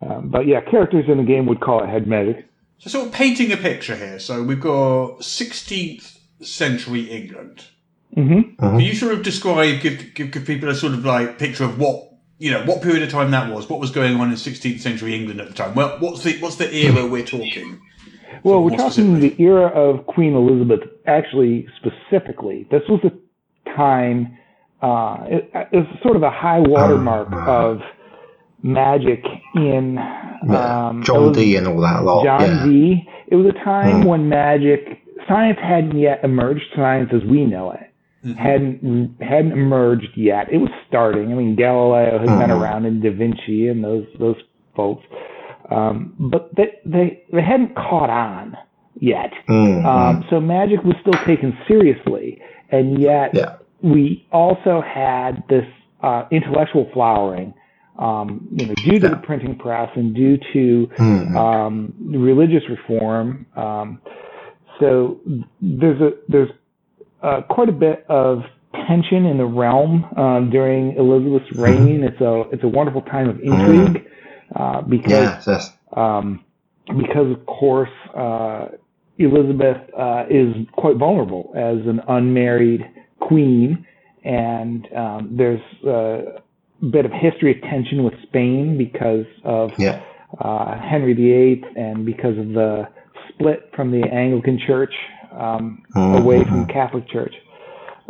[0.00, 2.46] um, but yeah, characters in the game would call it hedge magic.
[2.78, 4.18] So sort of painting a picture here.
[4.18, 7.64] So we've got 16th century England.
[8.14, 11.64] hmm Can you sort of describe, give, give give people a sort of like picture
[11.64, 12.08] of what
[12.38, 15.14] you know, what period of time that was, what was going on in 16th century
[15.14, 15.74] England at the time?
[15.76, 17.80] Well, what's the what's the era we're talking?
[18.44, 20.80] Well, we're talking the era of Queen Elizabeth.
[21.06, 24.36] Actually, specifically, this was a time.
[24.80, 27.80] Uh, it, it was sort of a high watermark of
[28.62, 29.24] magic
[29.54, 32.24] in um, John Eliz- Dee and all that lot.
[32.24, 32.64] John yeah.
[32.64, 33.08] Dee.
[33.28, 34.06] It was a time Mm.
[34.06, 36.64] when magic science hadn't yet emerged.
[36.76, 37.80] Science as we know it
[38.38, 40.52] hadn't hadn't emerged yet.
[40.52, 41.32] It was starting.
[41.32, 42.60] I mean, Galileo had been Mhm.
[42.60, 44.36] around, and Da Vinci, and those those
[44.76, 45.04] folks,
[45.72, 48.56] um, but they they they hadn't caught on
[49.00, 49.32] yet.
[49.48, 53.56] Mm, Um, so magic was still taken seriously, and yet Yeah.
[53.82, 55.66] we also had this
[56.02, 57.54] uh, intellectual flowering,
[57.98, 61.92] um, you know, due to the printing press and due to mm, um,
[62.28, 63.46] religious reform.
[63.56, 64.00] Um,
[64.80, 65.20] so
[65.60, 66.50] there's a there's
[67.22, 68.40] uh, quite a bit of
[68.88, 72.02] tension in the realm um, during Elizabeth's reign.
[72.02, 74.04] It's a it's a wonderful time of intrigue
[74.56, 76.44] uh, because yes, um,
[76.98, 78.68] because of course uh,
[79.18, 82.82] Elizabeth uh, is quite vulnerable as an unmarried
[83.20, 83.86] queen,
[84.24, 86.42] and um, there's a
[86.90, 90.00] bit of history of tension with Spain because of Yeah.
[90.40, 92.88] uh, Henry VIII and because of the
[93.28, 94.94] split from the Anglican Church
[95.38, 96.18] um, Mhm.
[96.18, 97.34] away from Catholic Church.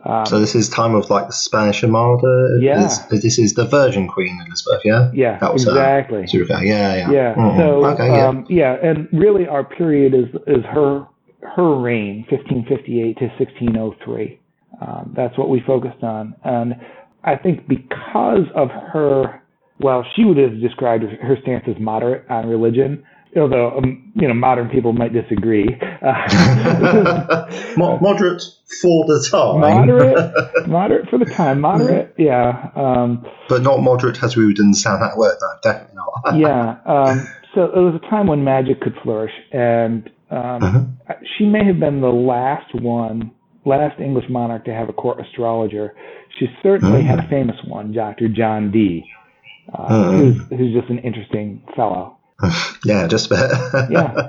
[0.05, 2.59] Um, So this is time of like the Spanish Armada.
[2.61, 2.87] Yeah.
[2.87, 4.83] Is- this is the Virgin Queen Elizabeth.
[4.85, 5.11] Yeah.
[5.15, 6.23] yeah, that was exactly.
[6.25, 7.11] Of, yeah, yeah.
[7.11, 7.35] Yeah.
[7.35, 7.57] Mhm.
[7.59, 8.27] So okay, yeah.
[8.29, 11.07] um, yeah, and really our period is is her
[11.57, 14.39] her reign, 1558 to 1603.
[14.81, 16.75] Um, that's what we focused on, and
[17.25, 19.43] I think because of her,
[19.81, 23.05] well, she would have described her stance as moderate on religion.
[23.37, 25.67] Although um, you know modern people might disagree.
[26.03, 28.43] Uh, moderate
[28.81, 30.35] for the time, moderate,
[30.69, 31.61] moderate for the time.
[31.61, 32.71] Moderate, yeah.
[32.75, 35.37] Um, but not moderate as we would understand that word.
[35.41, 36.37] No, definitely not.
[36.37, 36.77] yeah.
[36.87, 41.15] Um, so it was a time when magic could flourish, and um, Uh-huh.
[41.39, 43.31] she may have been the last one,
[43.65, 45.95] last English monarch to have a court astrologer.
[46.39, 48.29] She certainly had a famous one, Dr.
[48.29, 49.05] John Dee,
[49.75, 50.19] uh, Mhm.
[50.19, 52.17] who's, who's just an interesting fellow.
[52.85, 53.89] yeah, just a.
[53.91, 54.29] Yeah.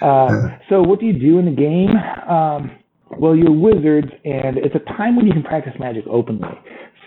[0.00, 1.96] Uh, so what do you do in the game?
[2.28, 2.70] Um,
[3.18, 6.48] well, you're wizards, and it's a time when you can practice magic openly.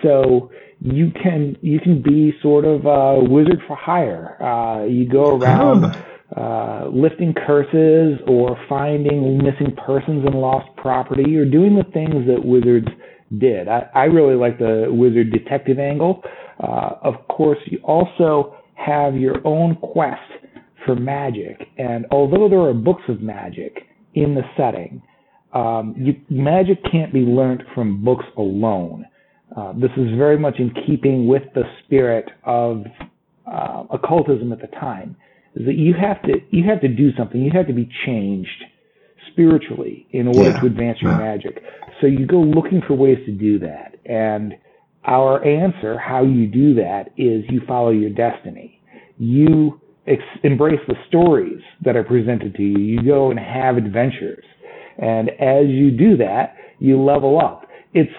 [0.02, 4.42] So you can you can be sort of a wizard for hire.
[4.42, 5.96] Uh, you go around
[6.36, 12.44] uh, lifting curses or finding missing persons and lost property, or doing the things that
[12.44, 12.88] wizards
[13.38, 13.68] did.
[13.68, 16.24] I, I really like the wizard detective angle.
[16.62, 20.22] Uh, of course, you also have your own quest
[20.86, 23.74] for magic, and although there are books of magic
[24.14, 25.02] in the setting,
[25.54, 29.06] um, you, magic can't be learned from books alone.
[29.56, 32.84] Uh, this is very much in keeping with the spirit of
[33.52, 35.16] uh, occultism at the time.
[35.56, 37.42] Is that you have to you have to do something.
[37.42, 38.64] You have to be changed
[39.32, 40.60] spiritually in order Yeah.
[40.62, 41.18] to advance your Yeah.
[41.18, 41.64] magic.
[42.00, 43.96] So you go looking for ways to do that.
[44.06, 44.56] And
[45.08, 48.82] our answer, how you do that, is you follow your destiny.
[49.18, 52.78] You ex- embrace the stories that are presented to you.
[52.78, 54.44] You go and have adventures.
[54.98, 57.66] And as you do that, you level up.
[57.94, 58.12] It's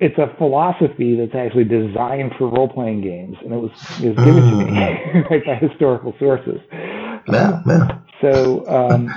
[0.00, 3.70] it's a philosophy that's actually designed for role playing games, and it was
[4.00, 4.70] it was given to me
[5.30, 6.60] right by historical sources.
[7.32, 7.98] yeah, yeah.
[8.20, 9.08] So, um,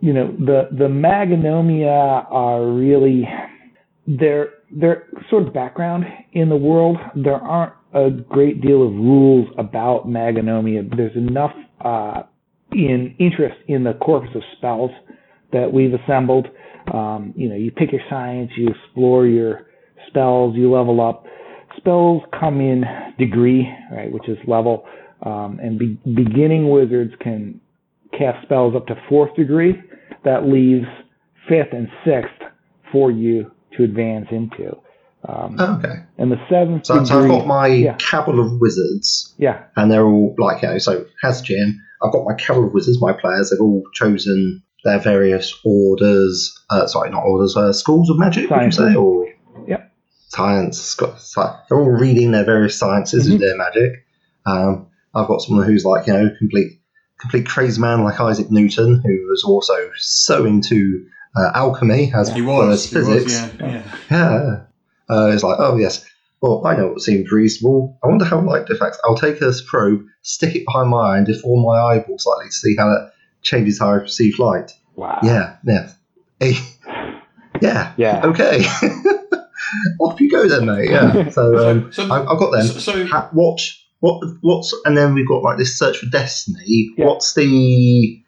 [0.00, 3.26] you know, the the Magonomia are really
[4.06, 6.96] their their sort of background in the world.
[7.14, 10.88] There aren't a great deal of rules about Magonomia.
[10.94, 11.52] There's enough
[11.84, 12.22] uh,
[12.72, 14.90] in interest in the corpus of spells
[15.52, 16.48] that we've assembled.
[16.92, 19.66] Um, you know, you pick your science, you explore your
[20.08, 21.24] spells, you level up.
[21.76, 22.84] Spells come in
[23.18, 24.84] degree, right, which is level,
[25.24, 27.60] um, and be- beginning wizards can
[28.12, 29.74] cast spells up to fourth degree.
[30.24, 30.86] That leaves
[31.48, 32.52] fifth and sixth
[32.92, 34.76] for you to advance into.
[35.28, 35.94] Um, Oh, okay.
[36.18, 40.04] and the seventh So, so I've got my yeah, cabal of wizards, yeah, and they're
[40.06, 43.50] all like, you know, so has Jim, I've got my cabal of wizards, my players,
[43.50, 48.62] they've all chosen their various orders, uh, sorry, not orders, uh, schools of magic, would
[48.62, 48.94] you say?
[48.94, 49.26] Or
[49.66, 49.92] Yep.
[50.28, 53.34] Science, sc- sci- they're all reading their various sciences Mhm.
[53.34, 53.92] of their magic.
[54.46, 56.78] Um, I've got someone who's like, you know, complete,
[57.18, 61.06] complete crazy man like Isaac Newton, who was also so into
[61.36, 63.32] uh, alchemy as He was, as he was, physics.
[63.60, 63.82] yeah, yeah.
[64.10, 64.60] Yeah.
[65.10, 66.04] Uh, it's like, oh, yes.
[66.40, 67.98] Well, I know what seems reasonable.
[68.04, 68.98] I wonder how light affects.
[69.04, 72.52] I'll take this probe, stick it behind my eye, and deform my eyeball slightly to
[72.52, 73.12] see how that
[73.42, 74.72] changes how I perceive light.
[74.94, 75.90] wow, Yeah, yeah.
[77.60, 77.92] Yeah.
[77.96, 78.20] Yeah.
[78.24, 78.64] Okay.
[80.00, 80.90] Off you go then, mate.
[80.90, 81.28] Yeah.
[81.30, 82.66] So, um, So- I, I've got them.
[82.66, 83.60] So, so Ha- what
[84.00, 87.06] what what's and then we've got like this search for destiny Yeah.
[87.06, 88.22] what's the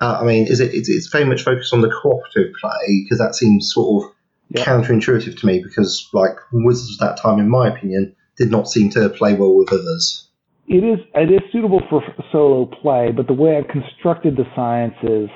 [0.00, 3.18] uh, i mean is it it's, it's very much focused on the cooperative play because
[3.18, 4.10] that seems sort of
[4.48, 4.64] Yeah.
[4.64, 8.90] counterintuitive to me because like wizards at that time in my opinion did not seem
[8.90, 10.28] to play well with others
[10.68, 15.28] It is it is suitable for solo play, but the way I've constructed the sciences,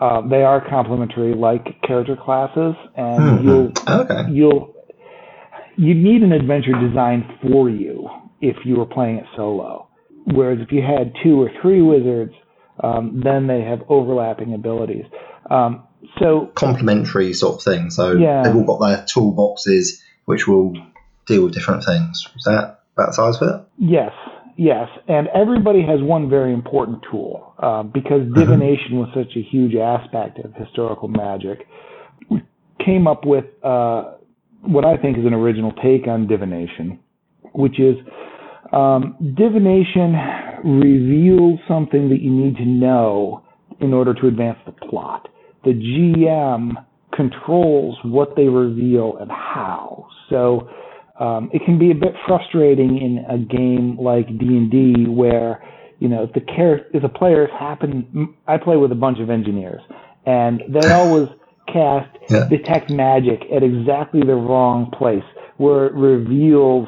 [0.00, 3.44] uh, they are complementary, like character classes, and Mhm.
[3.44, 4.74] you'll okay you'll
[5.76, 8.08] you need an adventure designed for you
[8.40, 9.88] if you were playing it solo.
[10.36, 12.32] Whereas if you had two or three wizards,
[12.82, 15.04] um, then they have overlapping abilities.
[15.50, 15.84] Um,
[16.18, 18.42] so complementary sort of thing so Yeah.
[18.42, 20.74] they've all got their toolboxes which will
[21.26, 24.12] deal with different things is that about the size of it Yes,
[24.56, 29.74] yes, and everybody has one very important tool uh, because divination was such a huge
[29.74, 31.66] aspect of historical magic.
[32.30, 32.42] We
[32.84, 34.14] came up with uh,
[34.62, 36.98] what I think is an original take on divination,
[37.52, 37.96] which is
[38.76, 40.14] um, divination
[40.64, 43.42] reveals something that you need to know
[43.80, 45.28] in order to advance the plot.
[45.64, 46.72] The GM
[47.14, 50.06] controls what they reveal and how.
[50.30, 50.68] So
[51.18, 55.62] um, it can be a bit frustrating in a game like D&D where,
[55.98, 59.30] you know, if the char- if the players happen, I play with a bunch of
[59.30, 59.80] engineers
[60.26, 61.28] and they always
[61.72, 62.46] cast Yeah.
[62.48, 65.24] detect magic at exactly the wrong place
[65.56, 66.86] where it reveals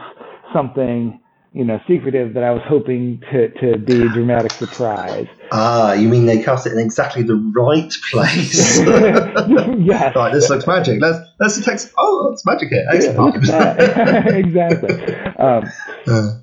[0.55, 1.19] something,
[1.53, 5.27] you know, secretive that I was hoping to, to be a dramatic surprise.
[5.51, 8.79] ah you mean they cast it in exactly the right place
[9.81, 10.15] yes.
[10.15, 11.01] Right, this looks magic.
[11.01, 11.93] Let's let's detect.
[11.97, 12.85] Oh, it's magic here.
[12.85, 13.47] Yeah, Excellent.
[13.47, 14.35] that.
[14.45, 15.15] exactly.
[15.39, 15.63] Um,
[16.09, 16.39] Uh,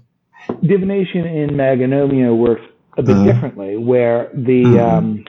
[0.61, 2.61] divination in Magonomia works
[2.97, 3.25] a bit Mhm.
[3.25, 4.79] differently, where the Mhm.
[4.89, 5.25] um,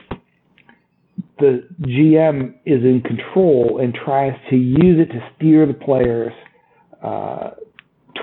[1.39, 6.33] the GM is in control and tries to use it to steer the players
[7.03, 7.51] uh,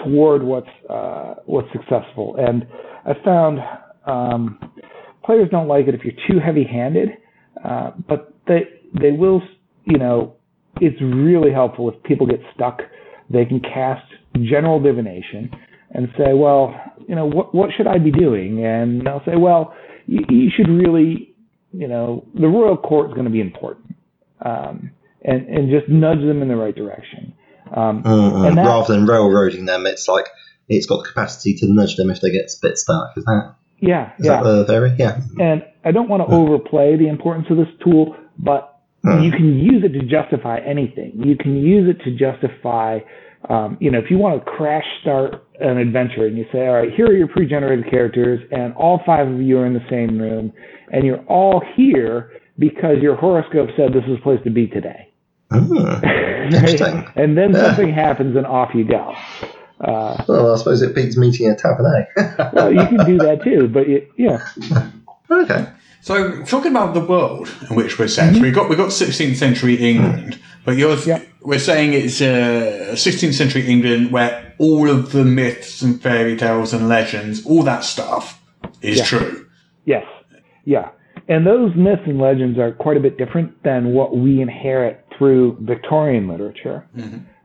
[0.04, 2.36] toward what's uh, what's successful.
[2.38, 2.66] And
[3.04, 3.58] I found
[4.06, 4.72] um,
[5.24, 7.08] players don't like it if you're too heavy-handed,
[7.64, 8.62] uh, but they
[9.00, 9.42] they will,
[9.84, 10.34] you know,
[10.80, 12.80] it's really helpful if people get stuck.
[13.30, 14.06] They can cast
[14.42, 15.50] general divination
[15.90, 16.74] and say, well,
[17.08, 18.64] you know, what what should I be doing?
[18.64, 19.74] And they'll say, well,
[20.06, 21.34] you, you should really,
[21.72, 23.94] you know, the royal court is going to be important,
[24.44, 24.90] um,
[25.22, 27.34] and and just nudge them in the right direction.
[27.72, 30.26] Um, mm, And that- rather than railroading them, it's like
[30.68, 33.12] it's got the capacity to nudge them if they get a bit stuck.
[33.16, 34.42] Is that yeah, is yeah.
[34.42, 34.92] that the theory?
[34.98, 35.20] Yeah.
[35.38, 38.70] and I don't want to overplay the importance of this tool, but
[39.04, 39.22] Hmm.
[39.22, 41.12] you can use it to justify anything.
[41.22, 43.00] You can use it to justify,
[43.50, 46.74] um, you know, if you want to crash start an adventure and you say, all
[46.74, 50.18] right, here are your pre-generated characters, and all five of you are in the same
[50.18, 50.50] room,
[50.90, 55.08] and you're all here because your horoscope said this is the place to be today.
[55.52, 56.52] Mm.
[56.52, 57.06] Interesting.
[57.16, 57.66] and then Yeah.
[57.66, 59.14] something happens and off you go.
[59.80, 61.86] Uh, Well, I suppose it beats meeting a tavern,
[62.16, 62.48] eh?
[62.52, 64.38] well, you can do that too, but it, yeah,
[65.30, 65.66] okay.
[66.00, 69.74] So, talking about the world in which we're set, we got we got 16th century
[69.76, 71.08] England, but you're Mm-hmm.
[71.08, 71.20] Yeah.
[71.42, 76.72] we're saying it's uh, 16th century England where all of the myths and fairy tales
[76.74, 78.40] and legends, all that stuff,
[78.82, 79.04] is Yeah.
[79.04, 79.46] true.
[79.86, 80.04] Yes.
[80.64, 80.90] Yeah.
[81.28, 85.58] And those myths and legends are quite a bit different than what we inherit through
[85.62, 86.86] Victorian literature.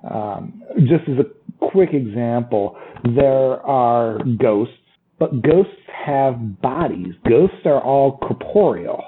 [0.09, 1.25] Um, just as a
[1.71, 4.73] quick example, there are ghosts,
[5.19, 5.73] but ghosts
[6.05, 7.13] have bodies.
[7.27, 9.03] Ghosts are all corporeal.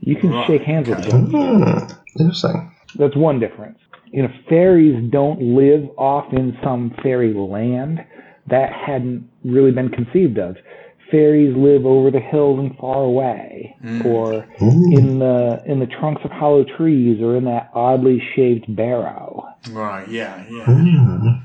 [0.00, 1.30] You can Right, shake hands with them.
[1.30, 1.92] ghosts.
[1.94, 2.20] Hmm.
[2.20, 2.72] Interesting.
[2.98, 3.78] That's one difference.
[4.10, 8.00] You know, fairies don't live off in some fairy land.
[8.48, 10.56] That hadn't really been conceived of.
[11.12, 14.32] Fairies live over the hills and far away, or
[14.62, 14.96] Ooh.
[14.98, 19.46] in the in the trunks of hollow trees, or in that oddly shaped barrow.
[19.70, 20.08] Right?
[20.08, 20.64] Yeah, yeah.
[20.64, 21.42] Mm.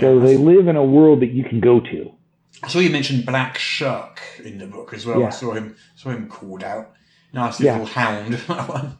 [0.00, 2.10] So they live in a world that you can go to.
[2.62, 5.18] I saw you mentioned Black Shuck in the book as well.
[5.18, 5.28] I Yeah.
[5.30, 6.90] saw him saw him called out.
[7.32, 7.72] Nice Yeah.
[7.78, 8.34] little hound.
[8.48, 8.98] that one.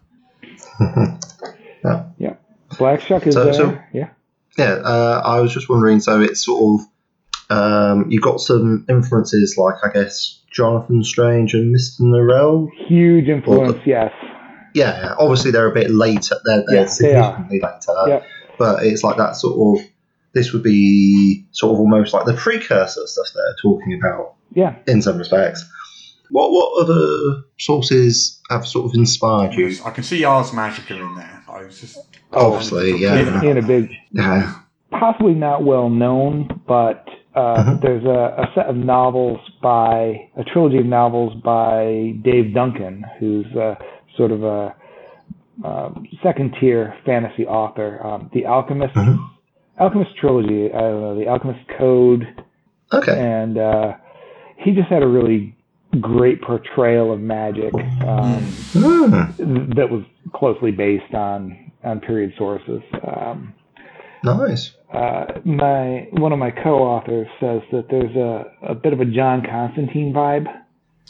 [2.18, 2.34] Yeah,
[2.78, 3.52] Black Shuck is So- there.
[3.54, 4.10] so- yeah,
[4.58, 6.00] Yeah, uh, I was just wondering.
[6.00, 6.86] So it's sort of
[7.50, 12.68] um, you got some influences, like I guess Jonathan Strange and Mister Norrell.
[12.86, 13.78] huge influence.
[13.84, 14.12] Yes.
[14.74, 16.36] Yeah, obviously they're a bit later.
[16.44, 17.94] They're, they're Yeah, they significantly later.
[18.08, 18.22] Yeah.
[18.58, 19.86] But it's like that sort of.
[20.32, 24.76] This would be sort of almost like the precursor stuff they're talking about Yeah.
[24.86, 25.68] in some respects.
[26.30, 29.76] What what other sources have sort of inspired you?
[29.84, 31.42] I can see Ars Magica in there.
[31.48, 31.98] I was just
[32.32, 33.40] Obviously, yeah.
[33.40, 34.54] In, in a big Yeah.
[34.92, 37.80] possibly not well known, but uh, Mhm.
[37.80, 43.46] there's a, a set of novels by a trilogy of novels by Dave Duncan, who's
[43.56, 43.76] uh,
[44.16, 44.74] sort of a
[45.64, 45.90] uh,
[46.22, 48.04] second tier fantasy author.
[48.04, 49.18] Um, the Alchemist, Mhm.
[49.78, 50.72] Alchemist trilogy.
[50.72, 52.26] I don't know the Alchemist Code,
[52.92, 53.16] Okay.
[53.16, 53.94] and uh,
[54.56, 55.54] he just had a really
[56.00, 57.74] great portrayal of magic
[58.06, 60.02] um, Hmm, that was
[60.32, 62.82] closely based on on period sources.
[63.06, 63.54] Um,
[64.24, 64.72] nice.
[64.92, 69.42] uh, my one of my co-authors says that there's a, a bit of a John
[69.48, 70.46] Constantine vibe.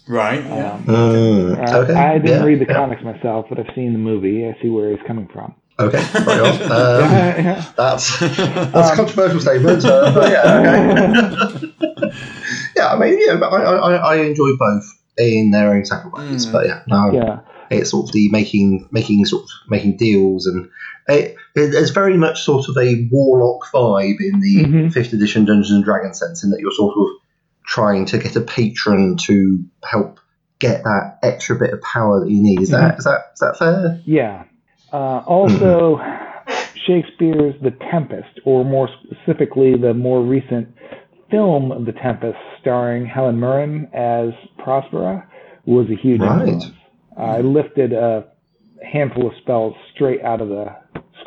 [0.08, 0.42] Right.
[0.44, 0.72] Yeah.
[0.74, 1.92] Um, Mm, uh, okay.
[1.94, 2.74] I didn't yeah, read the yeah.
[2.74, 4.46] comics myself, but I've seen the movie.
[4.46, 5.54] I see where he's coming from.
[5.78, 6.62] Okay, right on.
[6.62, 11.72] Um, Yeah, That's that's a controversial statement, uh, but yeah, okay.
[12.76, 14.84] yeah, I mean, yeah, but I, I, I enjoy both
[15.18, 16.52] in their own separate ways, Mm.
[16.52, 17.40] but yeah, no, yeah,
[17.70, 20.68] it's sort of the making, making sort of making deals, and
[21.11, 24.92] it, there's very much sort of a warlock vibe in the Mhm.
[24.92, 27.06] fifth edition Dungeons and Dragons sense, in that you're sort of
[27.66, 30.18] trying to get a patron to help
[30.58, 32.61] get that extra bit of power that you need.
[32.61, 34.00] Is that is that is that fair?
[34.04, 34.44] yeah.
[34.92, 36.00] Uh, also,
[36.86, 40.68] Shakespeare's The Tempest, or more specifically, the more recent
[41.30, 45.22] film of The Tempest, starring Helen Mirren as Prospera,
[45.66, 46.40] was a huge Right.
[46.48, 46.72] influence.
[47.16, 48.24] I lifted a
[48.82, 50.72] handful of spells straight out of the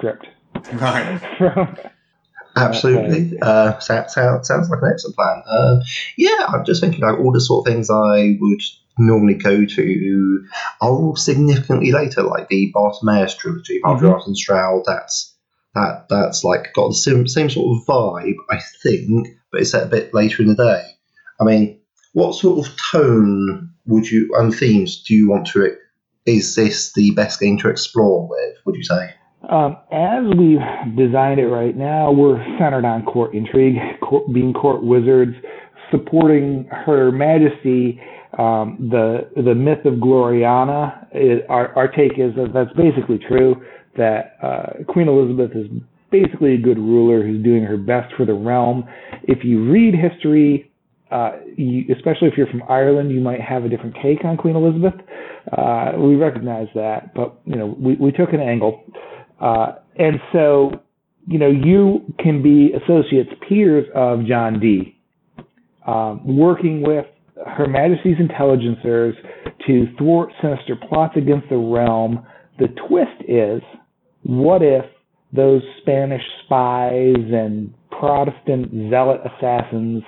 [0.04, 0.28] script
[0.74, 1.20] Right.
[1.38, 1.78] from
[2.56, 3.40] Absolutely.
[3.42, 5.42] Uh, sounds, sounds, sounds like an excellent plan.
[5.48, 5.82] Um,
[6.18, 8.62] yeah, I'm just thinking like all the sort of things I would
[9.00, 10.46] normally go to
[10.80, 14.84] are significantly later, like the Bartimaeus trilogy, Bartimaeus and Stroud.
[14.86, 15.36] That's
[15.74, 19.88] that that's like got the same, same sort of vibe, I think, but it's set
[19.88, 20.84] a bit later in the day.
[21.42, 21.80] I mean,
[22.12, 25.76] what sort of tone would you and themes do you want to?
[26.28, 28.58] Is this the best game to explore with?
[28.66, 29.16] Would you say?
[29.50, 34.84] Um, as we've designed it right now, we're centered on court intrigue, court, being court
[34.84, 35.36] wizards,
[35.92, 38.00] supporting Her Majesty.
[38.38, 41.06] Um, the the myth of Gloriana.
[41.12, 43.56] It, our our take is that that's basically true.
[43.96, 45.68] That uh, Queen Elizabeth is
[46.10, 48.86] basically a good ruler who's doing her best for the realm.
[49.24, 50.72] If you read history,
[51.12, 54.56] uh, you, especially if you're from Ireland, you might have a different take on Queen
[54.56, 54.96] Elizabeth.
[55.56, 58.84] Uh, we recognize that, but you know we, we took an angle.
[59.44, 60.72] Uh, and so,
[61.28, 64.98] you know, you can be associates, peers of John Dee,
[65.86, 67.06] um, working with
[67.46, 69.14] Her Majesty's intelligencers
[69.68, 72.26] to thwart sinister plots against the realm.
[72.58, 73.62] The twist is,
[74.24, 74.86] what if
[75.34, 80.04] those Spanish spies and Protestant zealot assassins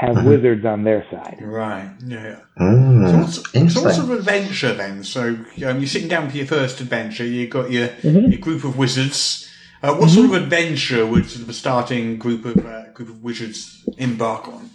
[0.00, 0.24] have Mhm.
[0.24, 1.38] wizards on their side?
[1.42, 1.88] Right.
[2.06, 2.36] Yeah.
[2.60, 5.02] Mm, So what's, so what's sort of adventure then?
[5.02, 5.22] So
[5.66, 7.24] um, you're sitting down for your first adventure.
[7.24, 8.30] You've got your, Mhm.
[8.30, 9.50] your group of wizards.
[9.82, 13.22] Uh, what sort of adventure would sort of a starting group of uh, group of
[13.22, 14.70] wizards embark on?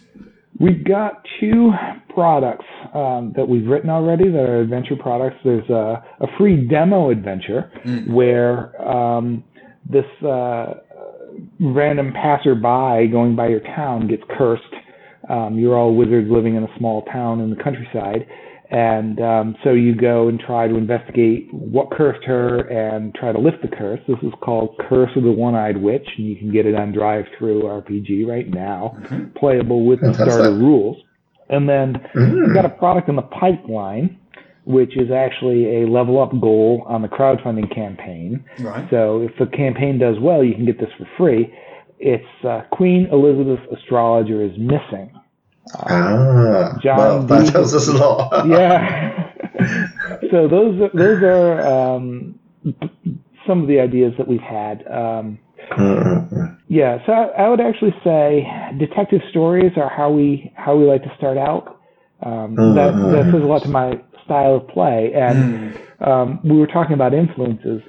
[0.60, 1.72] We've got two
[2.14, 5.38] products um, that we've written already that are adventure products.
[5.44, 7.72] There's a, a free demo adventure
[8.08, 9.44] where um,
[9.90, 10.76] this uh,
[11.60, 14.64] random passerby going by your town gets cursed.
[15.30, 18.26] Um, you're all wizards living in a small town in the countryside.
[18.72, 23.38] And um, so you go and try to investigate what cursed her and try to
[23.38, 24.00] lift the curse.
[24.08, 27.26] This is called Curse of the One-Eyed Witch, and you can get it on Drive
[27.38, 28.98] Through RPG right now,
[29.36, 30.98] playable with the starter rules.
[31.50, 32.32] And then Mm.
[32.46, 34.16] we've got a product in the pipeline,
[34.64, 38.42] which is actually a level up goal on the crowdfunding campaign.
[38.62, 38.90] Right.
[38.90, 41.54] So if the campaign does well, you can get this for free.
[42.02, 45.12] It's uh, Queen Elizabeth Astrologer is missing.
[45.76, 48.48] Ah, John well, that tells us a lot.
[48.48, 49.32] yeah.
[50.32, 52.40] so those are, those are um,
[53.48, 54.86] some of the ideas that we've had.
[54.88, 55.40] Um,
[55.78, 58.46] Mm, yeah, so I, I would actually say
[58.78, 61.80] detective stories are how we how we like to start out.
[62.24, 63.94] Um, that that says a lot to my
[64.26, 65.12] style of play.
[65.16, 65.76] And
[66.06, 67.82] um, we were talking about influences.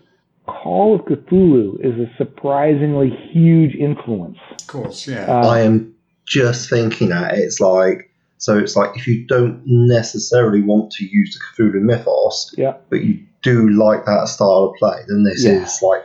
[0.46, 4.38] Call of Cthulhu is a surprisingly huge influence.
[4.60, 5.06] Of course.
[5.06, 5.26] Yeah.
[5.26, 5.94] Uh, I am
[6.26, 8.58] just thinking that it's like so.
[8.58, 12.74] It's like if you don't necessarily want to use the Cthulhu mythos, yeah.
[12.90, 15.64] but you do like that style of play, then this Yeah.
[15.64, 16.02] is like,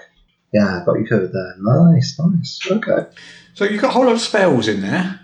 [0.53, 1.55] yeah, got you covered there.
[1.59, 2.59] Nice, nice.
[2.69, 3.07] Okay.
[3.53, 5.19] So you've got a whole lot of spells in there.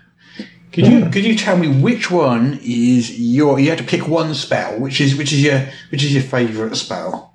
[0.72, 3.60] Could you could you tell me which one is your?
[3.60, 4.80] You had to pick one spell.
[4.80, 7.33] Which is which is your which is your favourite spell?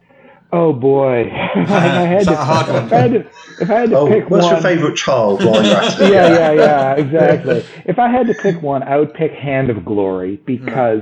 [0.51, 1.25] Oh boy,
[1.55, 2.85] if I had Is to, that a hard one?
[2.87, 3.19] if I had to,
[3.59, 6.11] if I had to Oh, pick what's one, your favourite child while you're at it?
[6.11, 7.65] yeah, yeah, yeah, exactly.
[7.85, 11.01] If I had to pick one, I would pick Hand of Glory because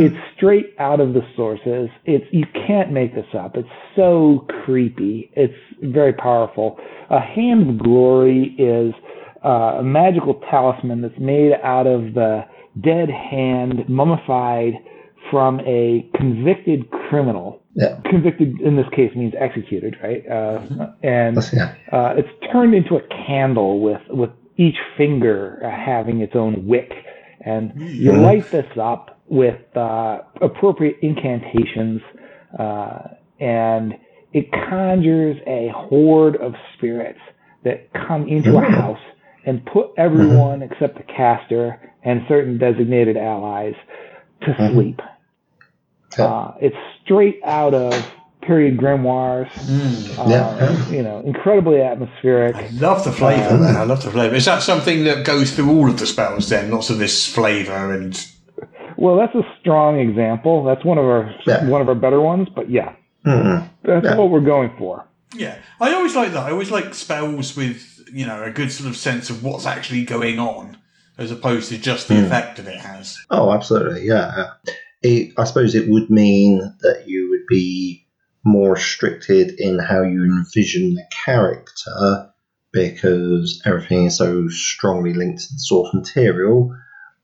[0.00, 1.88] it's straight out of the sources.
[2.06, 3.56] It's you can't make this up.
[3.56, 5.30] It's so creepy.
[5.34, 6.78] It's very powerful.
[7.10, 8.94] A Hand of Glory is
[9.44, 12.42] uh, a magical talisman that's made out of the
[12.82, 14.74] dead hand, mummified
[15.30, 17.57] from a convicted criminal.
[17.78, 18.00] Yeah.
[18.10, 20.28] convicted in this case means executed, right?
[20.28, 20.60] Uh,
[21.04, 21.38] and
[21.92, 26.90] uh, it's turned into a candle with with each finger uh, having its own wick,
[27.44, 28.22] and you Mhm.
[28.24, 32.00] light this up with uh, appropriate incantations,
[32.58, 32.98] uh,
[33.38, 33.94] and
[34.32, 37.20] it conjures a horde of spirits
[37.62, 38.74] that come into a Mhm.
[38.74, 38.98] house
[39.46, 43.74] and put everyone except the caster and certain designated allies
[44.42, 44.72] to Mhm.
[44.72, 45.02] sleep.
[46.16, 46.24] Yeah.
[46.24, 47.92] Uh, it's straight out of
[48.40, 49.50] period grimoires.
[49.50, 50.18] Mm.
[50.18, 50.88] Uh, Yeah.
[50.90, 52.56] You know, incredibly atmospheric.
[52.56, 53.76] I love the flavour Um, there.
[53.78, 54.34] I love the flavour.
[54.36, 56.70] Is that something that goes through all of the spells then?
[56.70, 58.18] Lots of this flavour and
[58.96, 60.64] Well, that's a strong example.
[60.64, 61.64] That's one of our Yeah.
[61.66, 62.48] one of our better ones.
[62.54, 62.92] But yeah,
[63.26, 63.68] Mhm.
[63.84, 64.16] that's Yeah.
[64.16, 65.04] what we're going for.
[65.36, 66.46] yeah, I always like that.
[66.46, 70.04] I always like spells with you know a good sort of sense of what's actually
[70.04, 70.78] going on,
[71.18, 72.24] as opposed to just the Mm.
[72.26, 73.16] effect that it has.
[73.30, 74.06] Oh, absolutely.
[74.06, 74.30] Yeah.
[75.02, 78.06] It, I suppose it would mean that you would be
[78.44, 82.30] more restricted in how you envision the character
[82.72, 86.74] because everything is so strongly linked to the source material.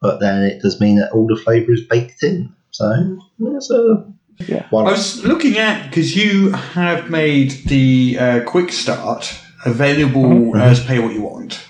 [0.01, 2.55] But then it does mean that all the flavour is baked in.
[2.71, 4.05] So that's a
[4.47, 4.67] Yeah.
[4.71, 9.33] Why I was looking at because you have made the uh, quick start
[9.65, 10.61] available Mhm.
[10.61, 11.61] as pay what you want.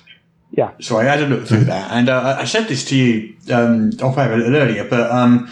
[0.50, 0.70] Yeah.
[0.80, 3.90] So I had a look through that, and uh, I said this to you um,
[4.02, 5.48] off air a little earlier, but um,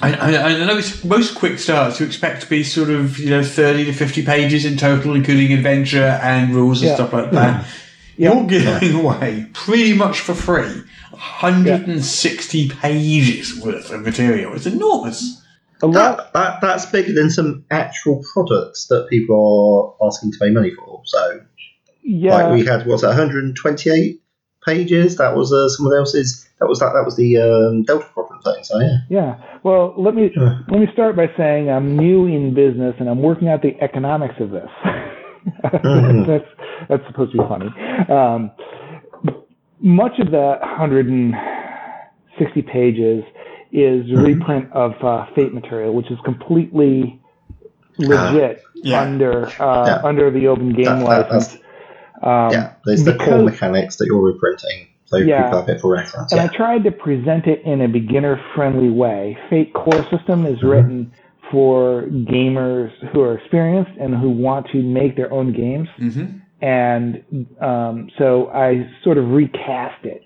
[0.00, 3.30] I, I, I know it's most quick starts you expect to be sort of you
[3.30, 6.94] know thirty to fifty pages in total, including adventure and rules and Yeah.
[6.94, 7.66] stuff like that.
[8.16, 8.34] Yeah.
[8.34, 10.82] You're giving away pretty much for free
[11.12, 14.54] 160 pages worth of material.
[14.54, 15.42] It's enormous.
[15.82, 16.16] A lot.
[16.16, 20.72] that, that, that's bigger than some actual products that people are asking to pay money
[20.74, 21.02] for.
[21.04, 21.40] So,
[22.02, 22.34] Yeah.
[22.34, 24.20] like we had, what's that, 128
[24.68, 25.16] pages?
[25.16, 26.48] That was uh, someone else's.
[26.60, 26.92] That was that.
[26.94, 28.62] That was the um, Delta problem thing.
[28.64, 28.98] So yeah.
[29.08, 29.36] Yeah.
[29.62, 30.58] Well, let me Yeah.
[30.68, 34.34] let me start by saying I'm new in business and I'm working out the economics
[34.40, 34.68] of this.
[35.64, 36.26] Mhm.
[36.26, 36.48] that's
[36.88, 37.68] that's supposed to be funny.
[38.10, 38.50] Um,
[39.80, 43.22] much of the 160 pages
[43.70, 44.24] is Mm-hmm.
[44.24, 47.20] reprint of uh, Fate material, which is completely
[47.98, 49.02] legit Yeah.
[49.02, 50.00] under uh, Yeah.
[50.04, 51.58] under the open game That- that- license.
[52.22, 55.44] Um, yeah, there's the core mechanics that you're reprinting, so Yeah.
[55.44, 56.32] people have it for reference.
[56.32, 59.36] And I tried to present it in a beginner friendly way.
[59.50, 60.66] Fate Core System is Mm-hmm.
[60.68, 61.12] written
[61.50, 65.88] for gamers who are experienced and who want to make their own games.
[65.98, 66.38] Mm-hmm.
[66.60, 70.22] And um, so I sort of recast it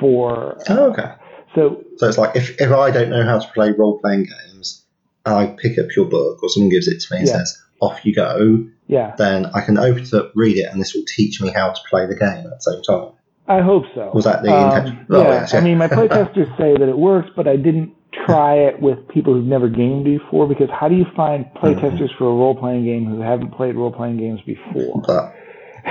[0.00, 0.58] for.
[0.68, 1.12] Oh, okay.
[1.54, 4.84] So So it's like if, if I don't know how to play role playing games,
[5.26, 7.34] I pick up your book or someone gives it to me and Yeah.
[7.38, 10.94] says, off you go, yeah, then I can open it up, read it, and this
[10.94, 13.12] will teach me how to play the game at the same time.
[13.46, 14.10] I hope so.
[14.14, 15.06] Was that the Um, intention?
[15.10, 15.60] Oh, yeah, yes, yeah.
[15.60, 17.92] I mean, my playtesters say that it works, but I didn't
[18.26, 22.24] try it with people who've never gamed before because how do you find playtesters for
[22.24, 25.02] a role playing game who haven't played role playing games before?
[25.06, 25.34] But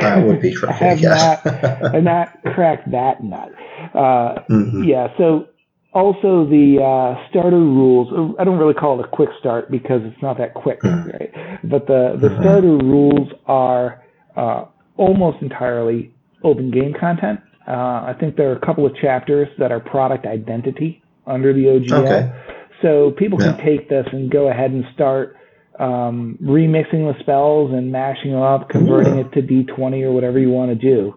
[0.01, 1.45] that would be I tricky, have yes.
[1.45, 3.51] not, I've not cracked that nut.
[3.93, 4.87] Uh, Mhm.
[4.87, 5.09] Yeah.
[5.17, 5.47] So
[5.93, 8.35] also the uh, starter rules.
[8.39, 11.13] I don't really call it a quick start because it's not that quick, Mhm.
[11.13, 11.31] right?
[11.63, 12.39] But the the Mhm.
[12.39, 14.01] starter rules are
[14.35, 14.65] uh,
[14.97, 16.11] almost entirely
[16.43, 17.39] open game content.
[17.67, 21.65] Uh, I think there are a couple of chapters that are product identity under the
[21.69, 22.05] OGL.
[22.05, 22.31] Okay.
[22.81, 23.63] So people can Yeah.
[23.65, 25.37] take this and go ahead and start
[25.79, 29.21] um, remixing the spells and mashing them up, converting Ooh.
[29.21, 31.15] it to D20 or whatever you want to do.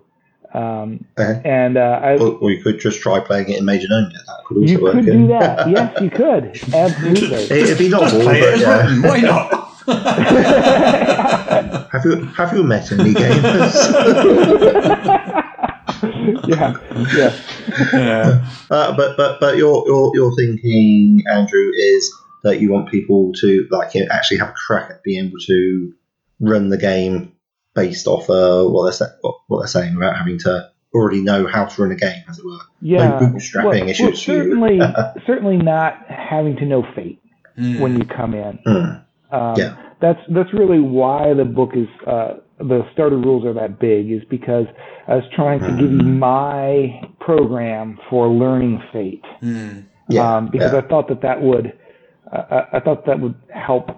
[0.56, 1.40] Um, Okay.
[1.44, 4.10] and uh, I, Or, or you could just try playing it in Magonomia.
[4.12, 4.94] Yeah, that could also you work.
[4.94, 5.12] could yeah.
[5.12, 5.68] do that.
[5.70, 6.44] yes, you could.
[6.74, 7.60] Absolutely.
[7.60, 9.08] It'd be Just novel, play it but as yeah.
[9.08, 9.62] Why not?
[11.92, 13.74] Have you have you met any gamers?
[16.48, 16.74] yeah,
[17.14, 17.32] yeah.
[17.92, 18.50] yeah.
[18.70, 23.66] uh, but but but your your your thinking, Andrew, is that you want people to
[23.70, 25.92] like you know, actually have a crack at being able to
[26.40, 27.32] run the game
[27.76, 31.46] based off uh, what they're sa- what, what they're saying without having to already know
[31.46, 32.58] how to run a game, as it were.
[32.80, 33.20] Yeah.
[33.20, 34.80] No bootstrapping well, issues well, certainly,
[35.26, 37.20] certainly not having to know fate
[37.58, 37.80] Mm.
[37.80, 38.58] when you come in.
[38.66, 39.34] Hmm.
[39.34, 39.76] Um, Yeah.
[40.02, 44.22] That's that's really why the book is uh, the starter rules are that big is
[44.28, 44.66] because
[45.08, 46.18] I was trying to give you Mm-hmm.
[46.18, 49.24] my program for learning fate.
[49.42, 49.86] Mm.
[50.10, 50.80] Yeah, um, because yeah.
[50.80, 51.72] I thought that that would
[52.30, 53.88] uh, I- I thought that would help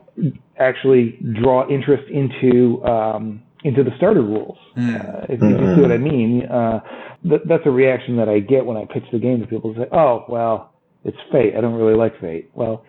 [0.58, 4.56] actually draw interest into um, into the starter rules.
[4.76, 6.80] Uh, if, you see what I mean, uh,
[7.28, 9.74] th- that's a reaction that I get when I pitch the game to people.
[9.76, 11.54] Say, "Oh, well, it's Fate.
[11.56, 12.84] I don't really like Fate." Well,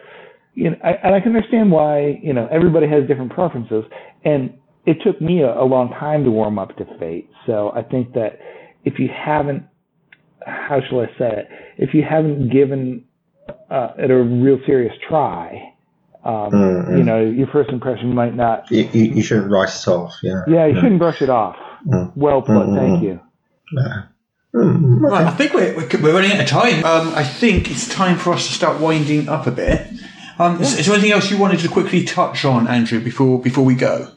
[0.53, 2.20] you know, I, and I can understand why.
[2.22, 3.84] You know, everybody has different preferences,
[4.24, 4.53] and
[4.86, 7.30] it took me a, a long time to warm up to Fate.
[7.45, 8.39] So I think that
[8.86, 9.63] if you haven't
[10.45, 11.47] how shall I say it?
[11.78, 13.03] If you haven't given
[13.70, 15.74] uh, it a real serious try,
[16.24, 18.70] um, Mm, you know, your first impression might not.
[18.72, 20.15] You, you, you shouldn't write it off.
[20.22, 20.41] Yeah.
[20.47, 21.55] Yeah, you shouldn't brush it off.
[21.88, 22.11] Mm.
[22.15, 22.51] Well put.
[22.55, 23.20] Mm, Thank mm, you.
[23.74, 24.01] Yeah.
[24.53, 26.84] Mm, Right, I think we're, we're we're running out of time.
[26.84, 29.88] Um, I think it's time for us to start winding up a bit.
[30.39, 33.63] Um, is, is there anything else you wanted to quickly touch on, Andrew, before before
[33.63, 34.11] we go?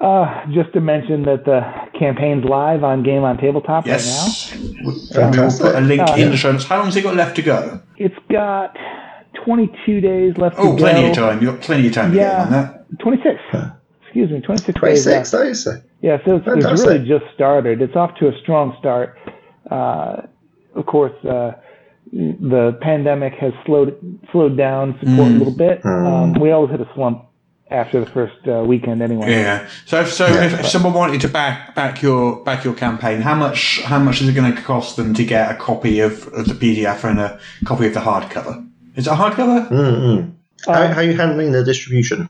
[0.00, 1.60] Uh, just to mention that the
[1.98, 3.92] campaign's live on Game on Tabletop right now.
[3.96, 4.54] Yes.
[4.56, 6.64] We- We will put a link Uh, in the show notes.
[6.64, 7.80] How long's it got left to go?
[7.96, 8.76] It's got
[9.44, 11.08] 22 days left Oh, to plenty go.
[11.10, 11.42] of time.
[11.42, 12.88] You've got plenty of time to get on that.
[12.98, 13.40] 26.
[14.02, 15.44] Excuse me, 26, days 26 left.
[15.44, 15.68] days.
[16.02, 17.80] Yeah, so it's, it's really just started.
[17.80, 19.16] It's off to a strong start.
[19.70, 20.22] Uh,
[20.74, 21.52] of course, uh,
[22.12, 23.96] the pandemic has slowed
[24.32, 25.84] slowed down support a little bit.
[25.84, 27.26] Um, we always hit a slump
[27.70, 29.30] after the first uh, weekend, anyway.
[29.30, 29.68] Yeah.
[29.86, 33.36] So, if, so if, if someone wanted to back back your back your campaign, how
[33.36, 36.46] much how much is it going to cost them to get a copy of, of
[36.46, 38.66] the PDF and a copy of the hardcover?
[38.96, 39.68] Is it a hardcover?
[39.68, 40.18] Mm-mm.
[40.18, 42.28] Um, how, how are you handling the distribution?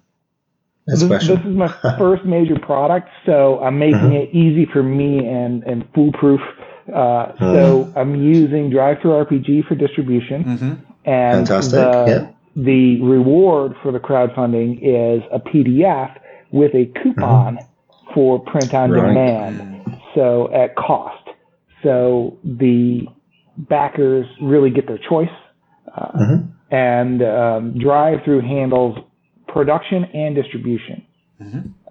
[0.87, 4.13] This, this is my first major product, so I'm making mm-hmm.
[4.13, 6.41] it easy for me and, and foolproof.
[6.89, 7.99] Uh, so mm-hmm.
[7.99, 10.75] I'm using DriveThruRPG for distribution, mm-hmm.
[11.09, 12.31] and Fantastic, the, yeah.
[12.57, 16.19] the reward for the crowdfunding is a PDF
[16.51, 17.59] with a coupon
[18.15, 19.09] for print on Right.
[19.09, 21.29] demand, so at cost.
[21.85, 23.07] So the
[23.57, 25.31] backers really get their choice,
[25.97, 26.39] uh,
[26.71, 28.99] and um, Drive Through handles
[29.49, 31.05] production and distribution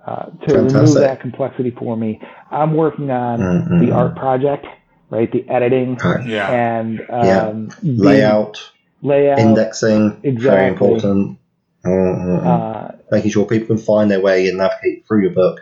[0.06, 2.20] uh, to remove that complexity for me.
[2.52, 3.80] I'm working on Mhm.
[3.86, 4.66] the art project,
[5.10, 5.30] right?
[5.32, 6.26] The editing Right.
[6.26, 6.50] Yeah.
[6.50, 7.48] and Yeah.
[7.48, 8.58] um, the Layout,
[9.02, 10.36] layout, indexing, exactly.
[10.58, 11.38] very important.
[11.86, 15.60] Uh, making sure people can find their way and navigate through your book,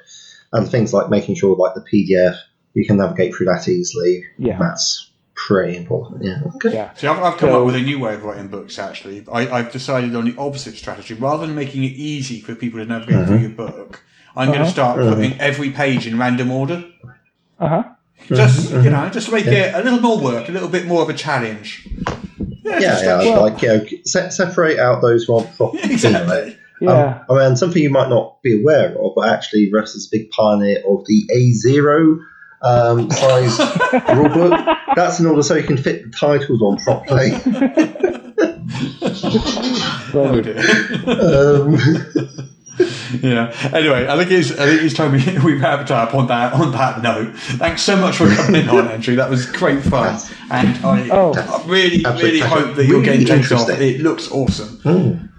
[0.54, 2.36] and things like making sure, like the PDF,
[2.74, 4.24] you can navigate through that easily.
[4.38, 4.58] Yeah.
[4.60, 5.07] that's
[5.46, 6.24] pretty important.
[6.24, 6.40] Yeah.
[6.56, 6.74] Okay.
[6.74, 6.94] yeah.
[6.96, 8.78] See, I've, I've come So- up with a new way of writing books.
[8.80, 11.14] Actually, I, I've decided on the opposite strategy.
[11.14, 14.04] Rather than making it easy for people to navigate through your book,
[14.36, 14.72] I'm going to Uh-huh.
[14.72, 16.84] start putting every page in random order.
[17.60, 17.84] Uh huh.
[18.28, 21.02] Just you know, just to make it a little more work, a little bit more
[21.04, 21.88] of a challenge.
[22.64, 25.78] Yeah, Yeah, yeah, Well- like you know, se- separate out those who aren't proper.
[25.84, 26.58] exactly.
[26.82, 27.24] Yeah.
[27.30, 30.18] Um, I mean, something you might not be aware of, but actually, Russ is a
[30.18, 32.20] big pioneer of the A0
[32.62, 34.78] um, size rulebook.
[34.96, 37.32] That's in order so you can fit the titles on properly.
[39.14, 39.44] So-
[40.14, 40.58] Oh, dear.
[41.08, 41.76] Um,
[43.22, 43.52] yeah.
[43.74, 46.72] Anyway, I think it's I think it's time we, we wrapped up on that on
[46.72, 47.36] that note.
[47.38, 49.16] Thanks so much for coming on, Andrew.
[49.16, 51.34] That was great fun, and I, Oh.
[51.36, 52.46] I really really pleasure.
[52.48, 53.70] hope that your Really game takes off.
[53.70, 54.78] It looks awesome.
[54.80, 55.30] mm,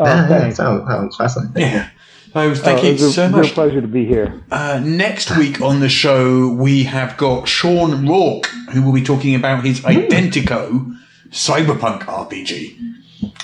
[0.00, 0.56] oh, yeah, yeah, thanks.
[0.56, 1.62] sounds, sounds fascinating.
[1.62, 1.90] Yeah.
[2.32, 3.54] Thank Oh, you was so a real much.
[3.54, 4.42] pleasure to be here.
[4.50, 9.34] Uh, next week on the show, we have got Sean Rourke, who will be talking
[9.34, 10.94] about his Identico
[11.30, 12.76] cyberpunk RPG.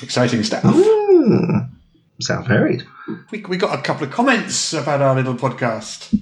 [0.03, 0.63] Exciting stuff.
[0.65, 1.69] Mm,
[2.21, 2.85] sounds varied.
[3.31, 6.19] We, we got a couple of comments about our little podcast.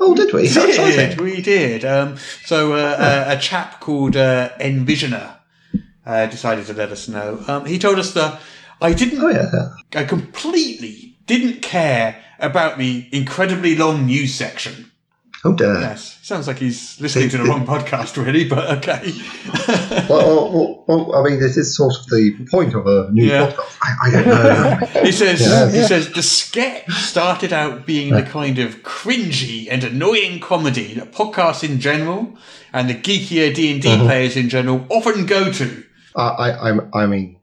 [0.00, 0.42] Oh, did we?
[0.42, 1.24] We did, exciting.
[1.24, 1.84] we did.
[1.84, 5.36] Um, so uh, uh, a chap called uh, Envisioner
[6.06, 7.42] uh, decided to let us know.
[7.48, 8.40] Um, he told us that
[8.80, 10.00] I didn't, Oh, yeah.
[10.00, 14.90] I completely didn't care about the incredibly long news section.
[15.44, 15.78] Oh, dear.
[15.78, 18.48] Yes, sounds like he's listening to the wrong podcast, really.
[18.48, 19.12] But okay.
[20.08, 23.52] Well, well, well, I mean, this is sort of the point of a new Yeah.
[23.52, 23.76] podcast.
[23.82, 24.86] I, I don't know.
[25.04, 25.70] He says Yeah.
[25.70, 31.12] he says the sketch started out being the kind of cringy and annoying comedy that
[31.12, 32.36] podcasts in general
[32.72, 34.06] and the geekier D and D Mm-hmm.
[34.06, 35.84] players in general often go to.
[36.16, 37.37] I, I, I'm- I mean,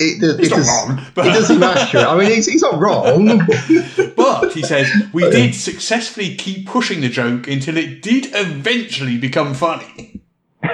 [0.00, 1.98] it, it, He's it not is- wrong, It doesn't matter.
[1.98, 3.38] I mean, he's, he's not wrong.
[4.16, 9.54] but he says we did successfully keep pushing the joke until it did eventually become
[9.54, 10.14] funny.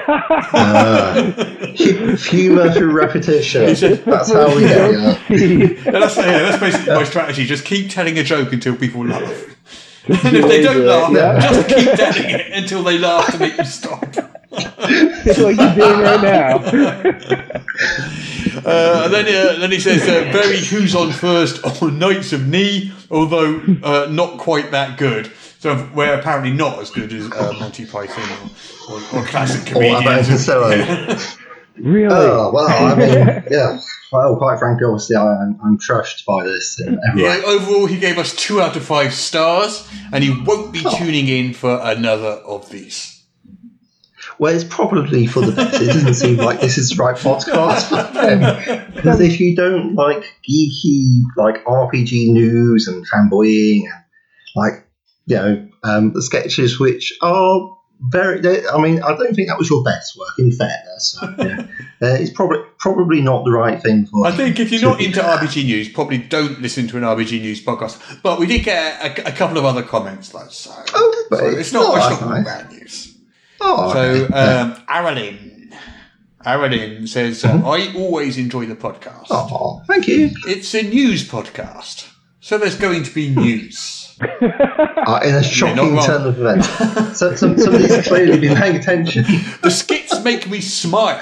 [0.07, 1.31] Uh,
[1.73, 3.65] humor through repetition.
[4.05, 4.97] That's how we get you.
[5.85, 7.45] Yeah, that's, yeah, that's basically my strategy.
[7.45, 9.21] Just keep telling a joke until people laugh.
[10.07, 11.39] And if they don't laugh, Yeah.
[11.39, 14.03] just keep telling it until they laugh to make you stop.
[14.57, 16.59] It's like you're doing right now.
[18.65, 22.47] Uh, and then, uh, then he says, uh, very who's on first on Knights of
[22.47, 25.31] Knee, although uh, not quite that good.
[25.59, 28.51] So we're apparently not as good as uh, Monty Python
[28.89, 31.37] or, or, or classic Or Abbott and comedians.
[31.77, 32.15] Really?
[32.15, 33.09] Oh, well, I mean,
[33.51, 33.79] yeah.
[34.11, 37.43] Well, quite frankly, obviously, I, I'm, I'm crushed by this Yeah, way.
[37.43, 41.53] overall, he gave us two out of five stars, and he won't be tuning in
[41.53, 43.14] for another of these.
[44.39, 45.81] Well, it's probably for the best.
[45.81, 48.93] It doesn't seem like this is the right podcast for them.
[48.93, 54.03] Because if you don't like geeky, like RPG news and fanboying, and
[54.55, 54.87] like,
[55.25, 58.41] you know, um, the sketches which are very.
[58.41, 60.37] they- I mean, I don't think that was your best work.
[60.37, 61.61] In fairness, so, yeah.
[62.01, 64.27] uh, it's probably probably not the right thing for.
[64.27, 67.63] I think if you're not into RPG news, probably don't listen to an RPG news
[67.63, 68.21] podcast.
[68.21, 71.71] But we did get a, a couple of other comments, though, so, Oh, so it's
[71.71, 73.14] not, it's not all bad news.
[73.61, 75.73] Oh, So, um, Aralyn,
[76.45, 79.27] Aralyn says, uh, I always enjoy the podcast.
[79.27, 79.53] Mm-hmm.
[79.55, 80.31] oh, thank you.
[80.47, 82.09] It's a news podcast,
[82.39, 84.01] so there's going to be news.
[85.07, 86.67] Uh, in a shocking turn of events,
[87.19, 89.23] so, some, somebody's clearly been paying attention.
[89.61, 91.21] The skits make me smile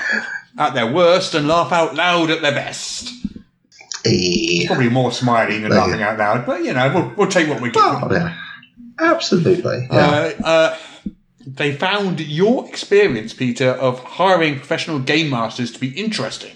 [0.58, 3.10] at their worst and laugh out loud at their best.
[4.06, 7.28] Eh, Probably more smiling than There you laughing out loud, but you know, we'll, we'll
[7.30, 7.82] take what we get.
[7.84, 8.38] oh, yeah.
[9.00, 9.88] Absolutely.
[9.92, 10.32] Yeah.
[10.42, 10.78] Uh, uh,
[11.46, 16.56] they found your experience, Peter, of hiring professional game masters to be interesting.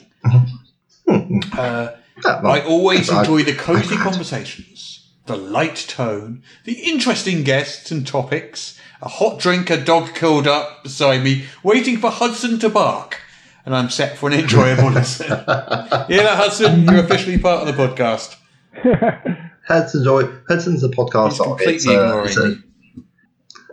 [1.08, 1.90] Uh,
[2.24, 8.08] That- well, I always enjoy the cozy conversations, the light tone, the interesting guests and
[8.08, 13.20] topics, a hot drink, a dog curled up beside me, waiting for Hudson to bark.
[13.66, 15.28] And I'm set for an enjoyable listen.
[15.30, 18.36] Yeah, Hudson, you're officially part of the podcast.
[19.68, 21.32] Hudson's, always, Hudson's a podcast.
[21.34, 22.56] He's completely It's, uh, ignoring it's a-.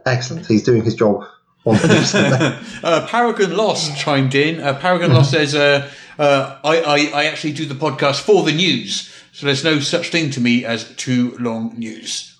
[0.06, 0.46] excellent.
[0.46, 1.24] He's doing his job.
[1.66, 4.60] Uh, Paragon Lost chimed in.
[4.60, 8.52] Uh, Paragon Lost says, uh, uh, I, I, I actually do the podcast for the
[8.52, 12.38] news, so there's no such thing to me as too long news.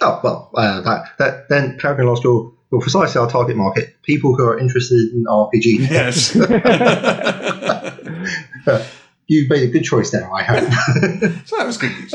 [0.00, 4.42] oh well, uh, that, that then Paragon lost your precisely our target market: people who
[4.42, 5.88] are interested in RPG.
[5.88, 6.34] Yes.
[9.28, 10.64] You've made a good choice there, I hope.
[11.46, 12.12] so that was good news.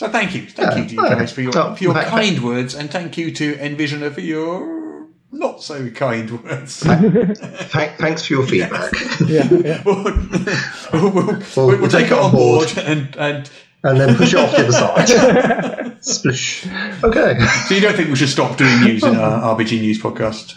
[0.00, 0.46] So thank you.
[0.46, 1.14] Thank you to you Yeah.
[1.14, 4.22] guys for your, Oh, for your thank- kind words, and thank you to Envisioner for
[4.22, 6.82] your not so kind words.
[6.82, 8.90] Thank, thanks for your feedback.
[9.26, 9.82] Yeah, yeah.
[9.84, 13.50] we'll, we'll, we'll, we'll take it on board, and, and
[13.84, 14.72] and then push it off to the
[15.92, 16.02] side.
[16.02, 16.66] Splish.
[17.04, 17.38] Okay.
[17.68, 20.54] so you don't think we should stop doing news in our RPG news podcast?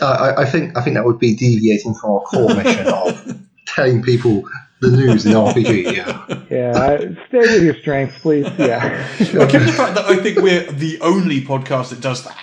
[0.00, 0.06] Uh,
[0.38, 4.02] I, I think I think that would be deviating from our core mission of telling
[4.02, 4.48] people
[4.80, 5.96] the news in RPG.
[5.96, 6.22] Yeah.
[6.48, 6.98] Yeah, uh,
[7.28, 8.46] stay with your strengths, please.
[8.56, 9.04] Yeah,
[9.34, 12.36] Well, given the fact that I think we're the only podcast that does that,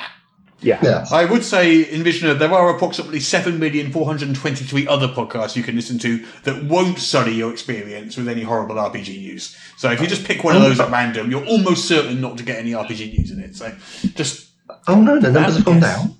[0.63, 0.79] yeah.
[0.83, 1.05] Yeah.
[1.11, 6.63] I would say, Envisioner, there are approximately 7,423 other podcasts you can listen to that
[6.65, 9.57] won't sully your experience with any horrible RPG news.
[9.77, 12.43] So if you just pick one of those at random, you're almost certain not to
[12.43, 13.55] get any RPG news in it.
[13.55, 13.73] So
[14.15, 14.49] just,
[14.87, 16.17] Oh no, the numbers have gone down.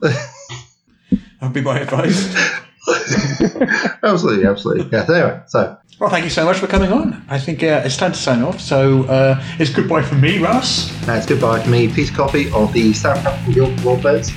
[0.00, 2.34] that would be my advice.
[4.02, 4.88] Absolutely, absolutely.
[4.92, 5.04] Yeah.
[5.08, 7.24] Anyway, so Well, thank you so much for coming on.
[7.28, 8.60] I think uh, it's time to sign off.
[8.60, 10.90] So uh, it's goodbye from me, Russ.
[11.04, 11.88] that's goodbye to me.
[11.88, 14.32] Peace copy of the Southampton Guild Warbirds.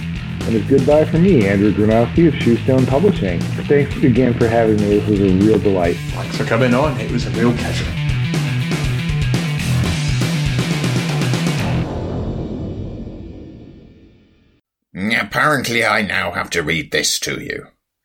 [0.47, 3.39] And it's goodbye from me, Andrew Gronosky of Shewstone Publishing.
[3.67, 4.97] Thanks again for having me.
[4.97, 5.97] This was a real delight.
[6.11, 6.99] Thanks for coming on.
[6.99, 7.85] It was a real pleasure.
[14.93, 17.67] Apparently, I now have to read this to you.